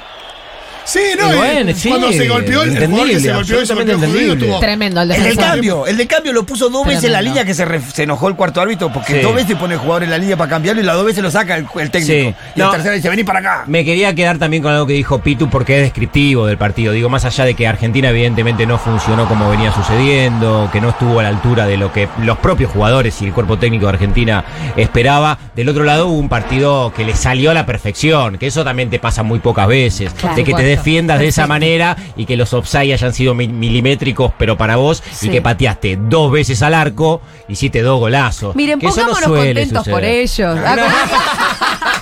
Sí, 0.88 1.00
no, 1.19 1.34
Y 1.34 1.36
bueno, 1.38 1.71
sí, 1.76 1.89
cuando 1.89 2.12
se 2.13 2.28
golpeó, 2.30 2.63
el 2.63 2.69
jugador 2.69 2.78
que 2.78 2.84
entendible, 2.86 3.19
se 3.19 3.34
golpeó 3.34 3.62
y 3.62 3.65
se 3.65 3.73
golpeó 3.76 4.38
tuvo. 4.38 4.60
Tremendo 4.62 5.02
el 5.02 5.12
El 5.12 5.23
de 5.23 5.36
cambio, 5.36 5.86
el 5.86 5.97
de 5.97 6.08
cambio 6.08 6.32
lo 6.32 6.45
puso 6.45 6.69
dos 6.69 6.88
veces 6.88 7.04
en 7.04 7.12
la 7.12 7.21
línea 7.21 7.43
que 7.43 7.54
se, 7.54 7.65
re- 7.65 7.82
se 7.82 8.04
enojó 8.04 8.30
el 8.30 8.36
cuarto 8.36 8.62
árbitro 8.62 8.91
porque 8.93 9.15
Sí. 9.15 9.19
dos 9.21 9.36
veces 9.36 9.58
pone 9.58 9.73
el 9.73 9.80
jugador 9.82 10.04
en 10.04 10.12
la 10.12 10.17
línea 10.17 10.38
para 10.38 10.50
cambiarlo 10.50 10.82
y 10.82 10.86
las 10.86 10.95
dos 10.95 11.06
veces 11.06 11.21
lo 11.21 11.30
saca 11.30 11.58
el, 11.58 11.65
el 11.78 11.91
técnico. 11.91 12.13
Sí. 12.13 12.36
Y 12.56 12.60
No. 12.60 12.67
la 12.67 12.71
tercera 12.71 12.95
dice, 12.95 13.10
vení 13.10 13.26
para 13.26 13.39
acá. 13.39 13.63
Me 13.67 13.84
quería 13.84 14.15
quedar 14.15 14.38
también 14.38 14.63
con 14.63 14.71
algo 14.71 14.88
que 14.88 14.93
dijo 14.93 15.19
Pitu 15.19 15.50
porque 15.50 15.76
es 15.78 15.82
descriptivo 15.84 16.45
del 16.47 16.58
partido. 16.58 16.93
Digo, 16.93 17.10
más 17.10 17.26
allá 17.26 17.43
de 17.43 17.54
que 17.54 17.67
Argentina 17.67 18.10
evidentemente 18.10 18.65
no 18.65 18.78
funcionó 18.78 19.28
como 19.28 19.50
venía 19.50 19.73
sucediendo, 19.73 20.69
que 20.71 20.80
no 20.80 20.89
estuvo 20.89 21.19
a 21.19 21.23
la 21.23 21.30
altura 21.30 21.65
de 21.67 21.76
lo 21.76 21.91
que 21.91 22.08
los 22.23 22.38
propios 22.38 22.71
jugadores 22.71 23.21
y 23.21 23.26
el 23.26 23.34
cuerpo 23.34 23.58
técnico 23.58 23.88
de 23.88 23.89
Argentina 23.93 24.45
esperaba. 24.78 25.38
Del 25.56 25.67
otro 25.69 25.84
lado 25.84 26.08
hubo 26.08 26.17
un 26.17 26.30
partido 26.30 26.93
que 26.95 27.04
le 27.04 27.15
salió 27.15 27.52
a 27.52 27.54
la 27.54 27.65
perfección, 27.65 28.38
que 28.38 28.47
eso 28.47 28.63
también 28.63 28.89
te 28.89 29.00
pasa 29.00 29.23
muy 29.23 29.39
pocas 29.39 29.67
veces. 29.67 30.13
Claro. 30.13 30.36
de 30.36 30.43
que 30.43 30.52
te 30.54 30.54
Por 30.54 30.62
supuesto. 30.62 30.76
Defiendas 30.77 31.19
de 31.19 31.27
esa 31.27 31.47
manera 31.47 31.95
y 32.15 32.25
que 32.25 32.37
los 32.37 32.53
offside 32.53 32.93
hayan 32.93 33.13
sido 33.13 33.33
mi- 33.33 33.47
milimétricos, 33.47 34.31
pero 34.37 34.57
para 34.57 34.75
vos, 34.75 35.03
Sí. 35.11 35.27
y 35.27 35.29
que 35.31 35.41
pateaste 35.41 35.97
dos 36.01 36.31
veces 36.31 36.61
al 36.61 36.73
arco, 36.73 37.21
hiciste 37.47 37.81
dos 37.81 37.99
golazos. 37.99 38.55
Miren, 38.55 38.79
Que 38.79 38.87
eso 38.87 39.01
no 39.01 39.07
pongámonos 39.07 39.29
suele 39.37 39.53
contentos 39.61 39.87
por 39.87 40.01
suceder. 40.01 40.21
ellos. 40.21 40.59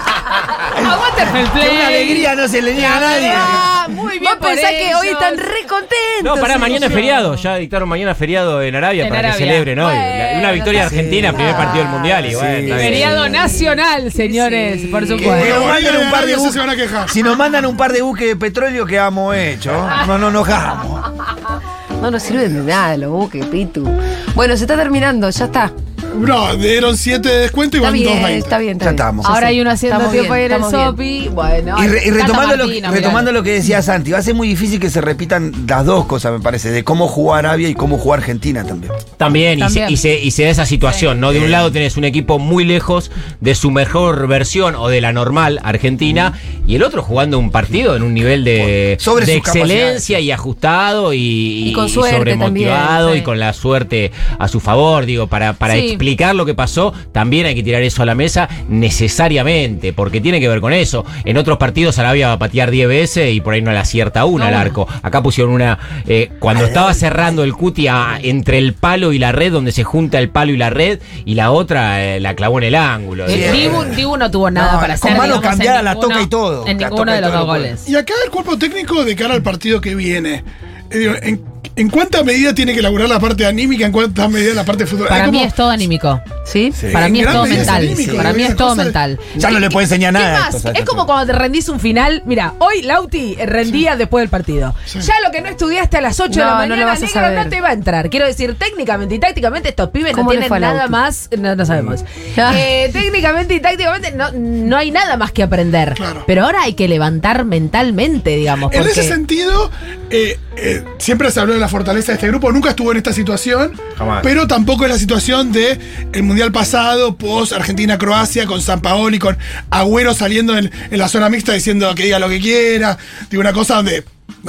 Aguante 0.76 1.22
el 1.24 1.28
fair 1.30 1.48
play. 1.50 1.76
Una 1.76 1.88
alegría 1.88 2.36
no 2.36 2.48
se 2.48 2.62
le 2.62 2.74
niega 2.74 2.98
a 2.98 3.00
nadie. 3.00 3.32
Ah, 3.34 3.88
muy 3.90 4.20
bien. 4.20 4.24
Vos 4.24 4.48
pensás 4.50 4.72
por 4.72 4.80
que 4.80 4.96
hoy 4.96 5.08
están 5.10 5.38
re 5.38 5.62
contentos. 5.68 6.24
No, 6.24 6.36
pará, 6.36 6.58
mañana 6.58 6.88
es 6.88 6.94
feriado. 6.94 7.36
Ya 7.36 7.56
dictaron 7.56 7.88
mañana 7.90 8.14
feriado 8.16 8.62
en 8.62 8.76
Arabia 8.76 9.04
En 9.04 9.10
para 9.10 9.22
que 9.22 9.28
Arabia. 9.28 9.46
celebren 9.48 9.80
hoy. 9.80 9.96
Bueno, 9.96 10.32
La- 10.34 10.40
una 10.40 10.52
victoria 10.52 10.82
sí. 10.90 10.96
argentina, 10.96 11.34
primer 11.34 11.56
partido 11.56 11.84
del 11.84 11.94
mundial. 11.94 12.26
Y 12.26 12.30
Sí. 12.32 12.36
bueno. 12.36 12.76
Feriado 12.76 13.30
nacional, 13.30 14.12
señores, 14.12 14.82
por 14.92 15.02
Que 15.02 15.08
supuesto. 15.08 15.32
nos 15.50 15.60
Bueno, 15.60 15.66
manden 15.74 15.98
un 15.98 16.12
par 16.12 16.26
de 16.26 16.38
buques- 16.38 16.52
se 16.52 16.60
van 16.60 16.70
a 16.70 16.76
quejar. 16.76 17.10
Si 17.10 17.24
nos 17.24 17.38
mandan 17.38 17.66
un 17.66 17.78
par 17.78 17.92
de 17.94 18.02
buques 18.02 18.28
de 18.28 18.36
petróleo, 18.36 18.86
quedamos 18.86 19.36
hechos. 19.36 19.76
No 20.08 20.18
nos 20.18 20.30
enojamos. 20.30 21.12
No 22.02 22.12
nos 22.12 22.22
sirven 22.22 22.54
de 22.54 22.72
nada 22.72 22.98
los 22.98 23.10
buques, 23.10 23.46
Pitu. 23.48 23.90
Bueno, 24.36 24.56
se 24.58 24.66
está 24.66 24.76
terminando, 24.76 25.30
ya 25.30 25.46
está. 25.46 25.72
No, 26.20 26.56
dieron 26.56 26.98
7 26.98 27.28
de 27.28 27.38
descuento 27.40 27.78
y 27.78 27.80
Está 27.80 27.90
van 27.90 27.94
bien, 28.00 28.10
2.20. 28.24 28.30
está 28.38 28.58
bien, 28.58 28.72
está 28.74 28.86
Ya 28.86 28.92
bien. 28.92 28.96
estamos. 28.96 29.26
Ahora 29.26 29.48
hay 29.48 29.62
uno 29.62 29.70
haciendo 29.72 29.96
Estamos 29.98 30.14
tiempo 30.14 30.34
bien, 30.34 30.46
estamos 30.52 30.72
bien. 30.72 30.86
Sopi. 30.86 31.30
Bueno, 31.34 31.84
Y, 31.84 31.88
re- 31.88 32.02
y 32.06 32.10
Tata 32.12 32.22
retomando, 32.24 32.56
lo, 32.58 32.66
Martino, 32.66 32.92
retomando 32.92 33.32
lo 33.32 33.44
que 33.44 33.52
decía 33.54 33.82
Santi, 33.82 34.12
va 34.12 34.20
a 34.20 34.22
ser 34.22 34.34
muy 34.36 34.48
difícil 34.48 34.80
que 34.80 34.90
se 34.90 35.02
repitan 35.02 35.52
las 35.68 35.86
dos 35.86 36.06
cosas, 36.06 36.32
me 36.34 36.40
parece, 36.40 36.72
de 36.72 36.84
cómo 36.84 37.08
jugó 37.08 37.36
Arabia 37.36 37.68
y 37.70 37.74
cómo 37.76 37.98
jugó 37.98 38.14
Argentina 38.14 38.64
también. 38.64 38.94
También, 39.18 39.60
y 39.60 39.70
se-. 39.70 39.86
Y, 39.90 39.98
se, 39.98 40.20
y 40.20 40.32
se 40.32 40.44
da 40.44 40.50
esa 40.50 40.66
situación, 40.66 41.20
¿no? 41.20 41.32
De 41.32 41.40
un 41.40 41.52
lado 41.52 41.72
tenés 41.72 41.98
un 41.98 42.06
equipo 42.06 42.40
muy 42.40 42.64
lejos 42.64 43.12
de 43.42 43.56
su 43.56 43.72
mejor 43.72 44.28
versión 44.28 44.76
o 44.76 44.88
de 44.88 45.02
la 45.02 45.12
normal 45.12 45.60
Argentina, 45.64 46.34
y 46.68 46.76
el 46.76 46.84
otro 46.84 47.04
jugando 47.04 47.38
un 47.38 47.52
partido 47.52 47.96
en 47.96 48.04
un 48.04 48.14
nivel 48.14 48.44
de, 48.44 48.98
Sobre 49.00 49.26
de 49.26 49.34
sus 49.34 49.48
excelencia 49.48 50.20
y 50.20 50.32
ajustado 50.32 51.14
y, 51.14 51.70
Y 51.70 51.74
con 51.74 51.90
suerte 51.90 52.16
sobremotivado 52.18 53.08
también, 53.08 53.22
y 53.22 53.26
con 53.26 53.40
la 53.40 53.54
suerte 53.54 54.12
a 54.40 54.48
su 54.48 54.60
favor. 54.60 55.06
Digo, 55.06 55.28
para, 55.28 55.54
para 55.54 55.76
Sí. 55.76 55.90
Explicar 56.06 56.36
lo 56.36 56.46
que 56.46 56.54
pasó, 56.54 56.94
también 57.12 57.48
hay 57.48 57.56
que 57.56 57.64
tirar 57.64 57.82
eso 57.82 58.04
a 58.04 58.06
la 58.06 58.14
mesa 58.14 58.48
necesariamente, 58.70 59.92
porque 59.94 60.22
tiene 60.22 60.40
que 60.40 60.48
ver 60.48 60.62
con 60.62 60.72
eso. 60.74 61.04
En 61.26 61.38
otros 61.38 61.58
partidos 61.58 61.98
Arabia 62.00 62.28
va 62.28 62.34
a 62.34 62.40
patear 62.40 62.70
10 62.72 62.88
veces 62.88 63.34
y 63.34 63.42
por 63.42 63.54
ahí 63.56 63.62
no 63.62 63.72
le 63.72 63.80
acierta 63.80 64.26
una 64.26 64.48
al 64.48 64.54
arco. 64.54 64.88
Acá 65.02 65.22
pusieron 65.24 65.54
una. 65.54 65.80
eh, 66.08 66.30
cuando 66.40 66.66
estaba 66.66 66.94
cerrando 66.94 67.44
el 67.44 67.54
cuti 67.54 67.88
a- 67.88 68.20
entre 68.22 68.58
el 68.60 68.74
palo 68.74 69.14
y 69.14 69.20
la 69.20 69.32
red, 69.32 69.52
donde 69.52 69.72
se 69.72 69.84
junta 69.84 70.20
el 70.20 70.30
palo 70.30 70.52
y 70.54 70.58
la 70.58 70.70
red, 70.70 71.00
y 71.26 71.34
la 71.36 71.52
otra 71.52 72.04
eh, 72.06 72.20
la 72.20 72.36
clavó 72.36 72.60
en 72.60 72.66
el 72.66 72.76
ángulo. 72.76 73.26
El 73.26 73.52
Dibu, 73.52 73.84
Dibu 73.96 74.18
no 74.18 74.30
tuvo 74.30 74.52
nada 74.52 74.74
No, 74.74 74.80
para 74.80 74.98
con 74.98 75.10
hacer. 75.12 75.18
mano 75.18 75.36
digamos, 75.36 75.44
en 75.46 75.50
cambiada 75.50 75.82
la 75.82 75.96
toca 75.96 76.22
y 76.22 76.28
todo. 76.28 76.68
En 76.68 76.78
ninguno 76.78 77.12
de 77.12 77.22
los 77.22 77.32
dos 77.32 77.46
goles. 77.46 77.90
Y 77.90 77.96
acá 77.96 78.14
el 78.24 78.32
cuerpo 78.32 78.58
técnico 78.58 79.04
de 79.04 79.16
cara 79.16 79.34
al 79.34 79.42
partido 79.44 79.82
que 79.82 79.96
viene. 79.96 80.44
eh, 80.92 80.98
digo, 81.00 81.14
¿en, 81.22 81.42
en 81.78 81.90
cuánta 81.90 82.24
medida 82.24 82.54
tiene 82.56 82.74
que 82.74 82.80
elaborar 82.80 83.10
la 83.10 83.20
parte 83.20 83.46
anímica? 83.46 83.86
¿En 83.86 83.92
cuánta 83.92 84.28
medida 84.30 84.54
la 84.54 84.64
parte 84.64 84.86
futbolística? 84.86 85.20
Para 85.20 85.32
mí 85.32 85.44
es 85.44 85.54
todo 85.54 85.70
anímico. 85.70 86.22
¿Sí? 86.46 86.72
Para 86.94 87.10
mí 87.10 87.22
es 87.22 87.28
todo 87.28 87.46
es 87.46 87.52
mental. 87.52 87.96
Para 88.16 88.34
mí 88.34 88.44
es 88.44 88.56
todo 88.56 88.76
mental. 88.76 89.20
Ya 89.36 89.50
no 89.52 89.60
le 89.60 89.70
puede 89.70 89.86
enseñar 89.86 90.14
¿Qué 90.14 90.20
nada 90.20 90.50
Es 90.74 90.86
como 90.86 91.06
cuando 91.06 91.26
te 91.34 91.38
rendís 91.38 91.68
un 91.70 91.80
final. 91.80 92.22
Mira, 92.26 92.54
hoy 92.60 92.82
Lauti 92.84 93.36
rendía 93.36 93.96
después 93.96 94.22
del 94.22 94.30
partido. 94.30 94.74
Ya 94.94 95.14
lo 95.26 95.32
que 95.32 95.42
no 95.42 95.50
estudiaste 95.50 95.98
a 95.98 96.02
las 96.02 96.20
8 96.20 96.32
de 96.32 96.38
No, 96.38 96.46
la 96.46 96.52
no 96.52 96.58
mañana, 96.60 96.82
lo 96.82 96.88
vas 96.88 96.98
a 97.00 97.06
negro, 97.06 97.22
saber. 97.22 97.44
no 97.44 97.50
te 97.50 97.62
va 97.62 97.70
a 97.70 97.74
entrar. 97.74 98.10
Quiero 98.10 98.26
decir, 98.26 98.56
técnicamente 98.56 99.16
y 99.16 99.20
tácticamente 99.20 99.70
estos 99.70 99.90
pibes 99.90 100.12
no 100.14 100.18
¿Cómo 100.20 100.32
le 100.32 100.40
tienen 100.40 100.62
nada 100.62 100.74
Lauti? 100.76 100.92
más. 100.92 101.30
No, 101.38 101.56
no 101.56 101.66
sabemos. 101.66 102.04
Ah. 102.38 102.54
Eh, 102.58 102.90
técnicamente 102.92 103.56
y 103.56 103.60
tácticamente 103.62 104.12
no, 104.12 104.30
no 104.34 104.76
hay 104.76 104.92
nada 104.92 105.16
más 105.16 105.32
que 105.32 105.42
aprender. 105.42 105.94
Claro. 105.94 106.24
Pero 106.28 106.44
ahora 106.44 106.64
hay 106.64 106.74
que 106.74 106.88
levantar 106.90 107.46
mentalmente, 107.46 108.36
digamos. 108.36 108.74
En 108.74 108.80
Porque 108.84 109.00
ese 109.00 109.08
sentido, 109.08 109.72
eh, 110.10 110.38
eh, 110.58 110.84
siempre 110.98 111.32
se 111.32 111.40
habló 111.40 111.54
de 111.54 111.60
la 111.66 111.70
fortaleza 111.70 112.12
de 112.12 112.18
este 112.18 112.28
grupo. 112.28 112.52
Nunca 112.52 112.70
estuvo 112.70 112.92
en 112.92 112.98
esta 112.98 113.12
situación, 113.12 113.74
Jamás. 113.98 114.20
pero 114.22 114.46
tampoco 114.46 114.86
es 114.86 114.92
la 114.92 115.00
situación 115.00 115.52
de 115.52 115.80
el 116.14 116.22
mundial 116.22 116.52
pasado, 116.52 117.18
post 117.18 117.54
Argentina-Croacia, 117.54 118.46
con 118.46 118.62
San 118.62 118.82
Paoli, 118.82 119.18
con 119.18 119.36
Agüero 119.72 120.14
saliendo 120.14 120.56
en, 120.56 120.72
en 120.92 121.00
la 121.00 121.08
zona 121.08 121.28
mixta 121.28 121.54
diciendo 121.54 121.94
que 121.96 122.04
diga 122.04 122.20
lo 122.20 122.30
que 122.30 122.40
quiera. 122.40 123.00
Digo, 123.32 123.42
una 123.42 123.52
cosa 123.52 123.78
donde 123.78 124.04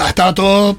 estaba 0.07 0.35
todo 0.35 0.79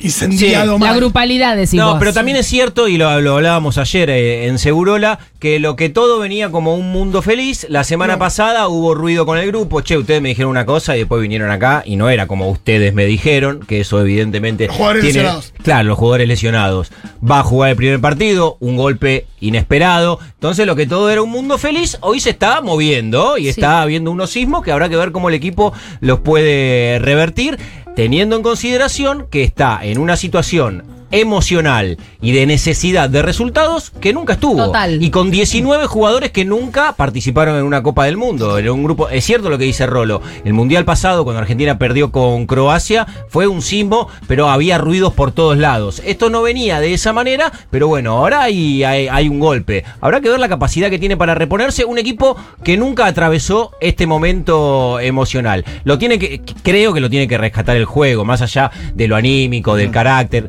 incendiado 0.00 0.76
Sí, 0.76 0.80
la 0.82 0.86
mal. 0.90 0.96
grupalidad 0.96 1.56
decimos. 1.56 1.94
No, 1.94 1.98
pero 1.98 2.12
también 2.12 2.36
es 2.38 2.46
cierto, 2.46 2.88
y 2.88 2.96
lo, 2.96 3.20
lo 3.20 3.36
hablábamos 3.36 3.78
ayer 3.78 4.10
eh, 4.10 4.46
en 4.46 4.58
Segurola, 4.58 5.18
que 5.38 5.58
lo 5.60 5.76
que 5.76 5.88
todo 5.88 6.18
venía 6.18 6.50
como 6.50 6.74
un 6.74 6.90
mundo 6.92 7.22
feliz, 7.22 7.66
la 7.68 7.84
semana 7.84 8.18
pasada 8.18 8.68
hubo 8.68 8.94
ruido 8.94 9.26
con 9.26 9.38
el 9.38 9.46
grupo, 9.46 9.80
che, 9.82 9.96
ustedes 9.98 10.20
me 10.22 10.30
dijeron 10.30 10.50
una 10.50 10.66
cosa 10.66 10.96
y 10.96 11.00
después 11.00 11.22
vinieron 11.22 11.50
acá 11.50 11.82
y 11.86 11.96
no 11.96 12.08
era 12.10 12.26
como 12.26 12.50
ustedes 12.50 12.92
me 12.94 13.04
dijeron, 13.06 13.60
que 13.60 13.80
eso 13.80 14.00
evidentemente... 14.00 14.66
Los 14.66 14.76
jugadores 14.76 15.02
tiene- 15.02 15.18
lesionados. 15.20 15.52
Claro, 15.62 15.88
los 15.88 15.98
jugadores 15.98 16.28
lesionados. 16.28 16.90
Va 17.28 17.40
a 17.40 17.42
jugar 17.42 17.70
el 17.70 17.76
primer 17.76 18.00
partido, 18.00 18.56
un 18.60 18.76
golpe 18.76 19.26
inesperado. 19.40 20.18
Entonces 20.34 20.66
lo 20.66 20.76
que 20.76 20.86
todo 20.86 21.10
era 21.10 21.22
un 21.22 21.30
mundo 21.30 21.58
feliz, 21.58 21.98
hoy 22.00 22.20
se 22.20 22.30
está 22.30 22.60
moviendo 22.60 23.38
y 23.38 23.48
está 23.48 23.82
habiendo 23.82 24.10
unos 24.10 24.30
sismos 24.30 24.62
que 24.62 24.72
habrá 24.72 24.88
que 24.88 24.96
ver 24.96 25.12
cómo 25.12 25.28
el 25.28 25.34
equipo 25.34 25.72
los 26.00 26.20
puede 26.20 26.98
revertir, 26.98 27.58
teniendo 27.96 28.36
en 28.36 28.42
consideración 28.42 29.26
que 29.30 29.42
está 29.42 29.80
en 29.82 29.98
una 29.98 30.16
situación 30.16 30.99
emocional 31.10 31.98
y 32.20 32.32
de 32.32 32.46
necesidad 32.46 33.08
de 33.08 33.22
resultados 33.22 33.90
que 34.00 34.12
nunca 34.12 34.34
estuvo. 34.34 34.66
Total. 34.66 35.02
Y 35.02 35.10
con 35.10 35.30
19 35.30 35.86
jugadores 35.86 36.30
que 36.30 36.44
nunca 36.44 36.94
participaron 36.96 37.56
en 37.56 37.64
una 37.64 37.82
Copa 37.82 38.04
del 38.04 38.16
Mundo. 38.16 38.58
En 38.58 38.68
un 38.70 38.84
grupo, 38.84 39.08
es 39.08 39.24
cierto 39.24 39.50
lo 39.50 39.58
que 39.58 39.64
dice 39.64 39.86
Rolo. 39.86 40.22
El 40.44 40.52
Mundial 40.52 40.84
pasado, 40.84 41.24
cuando 41.24 41.40
Argentina 41.40 41.78
perdió 41.78 42.10
con 42.12 42.46
Croacia, 42.46 43.06
fue 43.28 43.46
un 43.46 43.62
sismo, 43.62 44.08
pero 44.26 44.48
había 44.48 44.78
ruidos 44.78 45.12
por 45.12 45.32
todos 45.32 45.58
lados. 45.58 46.02
Esto 46.04 46.30
no 46.30 46.42
venía 46.42 46.80
de 46.80 46.94
esa 46.94 47.12
manera, 47.12 47.52
pero 47.70 47.88
bueno, 47.88 48.12
ahora 48.12 48.42
hay, 48.42 48.84
hay, 48.84 49.08
hay 49.08 49.28
un 49.28 49.40
golpe. 49.40 49.84
Habrá 50.00 50.20
que 50.20 50.28
ver 50.28 50.40
la 50.40 50.48
capacidad 50.48 50.90
que 50.90 50.98
tiene 50.98 51.16
para 51.16 51.34
reponerse 51.34 51.84
un 51.84 51.98
equipo 51.98 52.36
que 52.62 52.76
nunca 52.76 53.06
atravesó 53.06 53.72
este 53.80 54.06
momento 54.06 55.00
emocional. 55.00 55.64
Lo 55.84 55.98
tiene 55.98 56.18
que, 56.18 56.40
creo 56.62 56.92
que 56.92 57.00
lo 57.00 57.10
tiene 57.10 57.28
que 57.28 57.38
rescatar 57.38 57.76
el 57.76 57.84
juego, 57.84 58.24
más 58.24 58.42
allá 58.42 58.70
de 58.94 59.08
lo 59.08 59.16
anímico, 59.16 59.74
del 59.76 59.90
carácter 59.90 60.48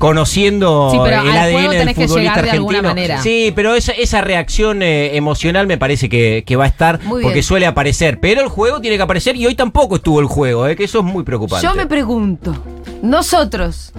conociendo 0.00 0.88
Sí, 0.90 0.98
pero 1.04 1.22
el 1.22 1.28
al 1.30 1.36
ADN 1.38 1.52
juego 1.52 1.70
del 1.70 1.86
que 1.88 1.94
futbolista 1.94 2.18
llegar 2.20 2.44
de 2.44 2.50
alguna 2.50 2.78
argentino. 2.78 2.88
manera. 2.88 3.22
Sí, 3.22 3.52
pero 3.54 3.74
esa, 3.74 3.92
esa 3.92 4.20
reacción 4.22 4.82
eh, 4.82 5.16
emocional 5.16 5.66
me 5.68 5.78
parece 5.78 6.08
que, 6.08 6.42
que 6.44 6.56
va 6.56 6.64
a 6.64 6.68
estar 6.68 7.00
Muy 7.04 7.22
porque 7.22 7.34
bien. 7.34 7.44
suele 7.44 7.66
aparecer. 7.66 8.18
Pero 8.18 8.40
el 8.40 8.48
juego 8.48 8.80
tiene 8.80 8.96
que 8.96 9.02
aparecer 9.02 9.36
y 9.36 9.46
hoy 9.46 9.54
tampoco 9.54 9.96
estuvo 9.96 10.18
el 10.20 10.26
juego, 10.26 10.66
eh, 10.66 10.74
que 10.74 10.84
eso 10.84 10.98
es 10.98 11.04
muy 11.04 11.22
preocupante. 11.22 11.64
Yo 11.66 11.74
me 11.74 11.86
pregunto, 11.86 12.54
nosotros, 13.02 13.92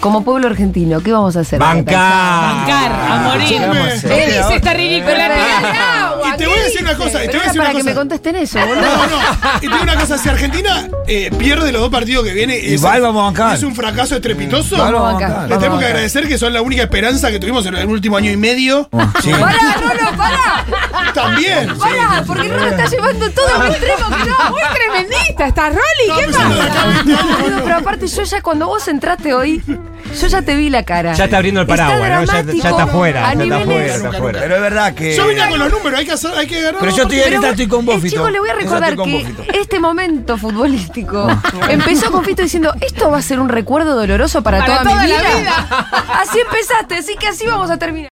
como 0.00 0.22
pueblo 0.24 0.46
argentino, 0.48 1.00
¿qué 1.00 1.12
vamos 1.12 1.36
a 1.36 1.40
hacer? 1.40 1.58
Bancar. 1.58 2.54
Bancar, 2.56 2.92
a 2.92 3.16
morir. 3.28 3.60
¿Qué 4.02 4.26
dice 4.26 4.54
esta 4.56 4.74
ridícula? 4.74 5.28
Te 6.40 6.46
voy 6.48 6.58
a 6.58 6.62
decir 6.64 6.82
una 6.82 6.96
cosa, 6.96 7.18
te 7.20 7.26
voy 7.28 7.36
a 7.36 7.42
decir 7.44 7.58
para 7.58 7.70
una 7.70 7.78
que 7.78 7.84
me 7.84 7.90
cosa. 7.92 8.00
contesten 8.00 8.36
eso, 8.36 8.58
boludo. 8.60 8.80
No, 8.82 9.06
no. 9.06 9.18
Y 9.56 9.60
te 9.60 9.66
digo 9.68 9.82
una 9.82 9.96
cosa, 9.96 10.18
si 10.18 10.28
Argentina 10.28 10.88
eh, 11.06 11.30
pierde 11.38 11.72
los 11.72 11.80
dos 11.82 11.90
partidos 11.90 12.24
que 12.24 12.32
viene 12.32 12.58
y 12.58 12.74
Igual 12.74 13.02
vamos 13.02 13.20
a 13.22 13.24
bancar. 13.26 13.54
es 13.56 13.62
un 13.62 13.74
fracaso 13.74 14.16
estrepitoso, 14.16 14.74
Igual 14.76 14.92
vamos 14.94 15.08
a 15.08 15.12
bancar. 15.28 15.58
tenemos 15.58 15.78
que 15.80 15.86
agradecer 15.86 16.26
que 16.28 16.38
son 16.38 16.52
la 16.52 16.62
única 16.62 16.82
esperanza 16.82 17.30
que 17.30 17.38
tuvimos 17.38 17.64
en 17.66 17.74
el 17.76 17.86
último 17.86 18.16
año 18.16 18.30
y 18.30 18.36
medio. 18.36 18.88
Sí. 19.22 19.30
Pará, 19.30 19.58
Rolo, 19.80 20.16
pará. 20.16 21.12
También. 21.14 21.76
Pará, 21.78 22.22
porque 22.26 22.48
Rolo 22.48 22.66
está 22.68 22.86
llevando 22.86 23.30
todo 23.30 23.48
a 23.48 23.58
un 23.58 23.66
extremo 23.66 24.08
que 24.08 24.24
no. 24.30 24.50
Muy 24.50 24.60
tremendista, 24.74 25.46
está 25.46 25.68
Rolly. 25.68 25.80
¿Qué 26.16 26.20
Estamos 26.30 26.36
hablando 26.36 26.54
de 26.56 26.62
acá 26.62 26.86
20 26.86 27.12
años, 27.12 27.22
Boludo, 27.22 27.42
boludo. 27.42 27.64
pero 27.64 27.76
aparte 27.76 28.06
yo 28.06 28.22
ya 28.24 28.42
cuando 28.42 28.66
vos 28.66 28.88
entraste 28.88 29.34
hoy, 29.34 29.62
yo 30.18 30.26
ya 30.28 30.42
te 30.42 30.54
vi 30.56 30.70
la 30.70 30.82
cara. 30.84 31.12
Ya 31.14 31.24
está 31.24 31.36
abriendo 31.36 31.60
el 31.60 31.66
paraguas, 31.66 32.00
¿no? 32.00 32.24
Ya- 32.24 32.40
está 32.40 32.82
afuera, 32.84 33.28
a 33.28 33.34
ya 33.34 33.42
está 33.44 33.56
afuera, 33.58 33.94
está 33.94 34.08
afuera. 34.08 34.40
Pero 34.42 34.54
es 34.56 34.60
verdad 34.62 34.94
que. 34.94 35.16
Yo 35.16 35.26
vine 35.28 35.48
con 35.48 35.58
los 35.58 35.70
números, 35.72 35.98
hay 36.00 36.06
que, 36.06 36.12
hacer, 36.12 36.30
hay 36.36 36.46
que 36.46 36.60
ganar. 36.62 36.80
Pero 36.80 36.96
yo 36.96 37.02
estoy 37.02 37.20
en 37.20 37.32
esta, 37.34 37.50
estoy 37.50 37.66
con 37.68 37.84
vos, 37.84 37.96
Eh, 37.96 38.00
Fito. 38.00 38.16
chicos, 38.16 38.32
le 38.32 38.40
voy 38.40 38.48
a 38.50 38.54
recordar 38.54 38.96
que 38.96 39.26
este 39.54 39.78
momento 39.80 40.36
futbolístico 40.38 41.28
empezó 41.68 42.10
con 42.10 42.24
Fito 42.24 42.42
diciendo, 42.42 42.72
esto 42.80 43.10
va 43.10 43.18
a 43.18 43.22
ser 43.22 43.40
un 43.40 43.48
recuerdo 43.48 43.94
doloroso 43.94 44.42
para, 44.42 44.58
Para 44.60 44.78
toda, 44.82 44.90
toda 44.90 45.02
mi 45.02 45.06
vida. 45.12 45.86
Así 46.20 46.38
empezaste, 46.40 46.94
así 46.96 47.16
que 47.16 47.28
así 47.28 47.46
vamos 47.46 47.70
a 47.70 47.76
terminar. 47.78 48.08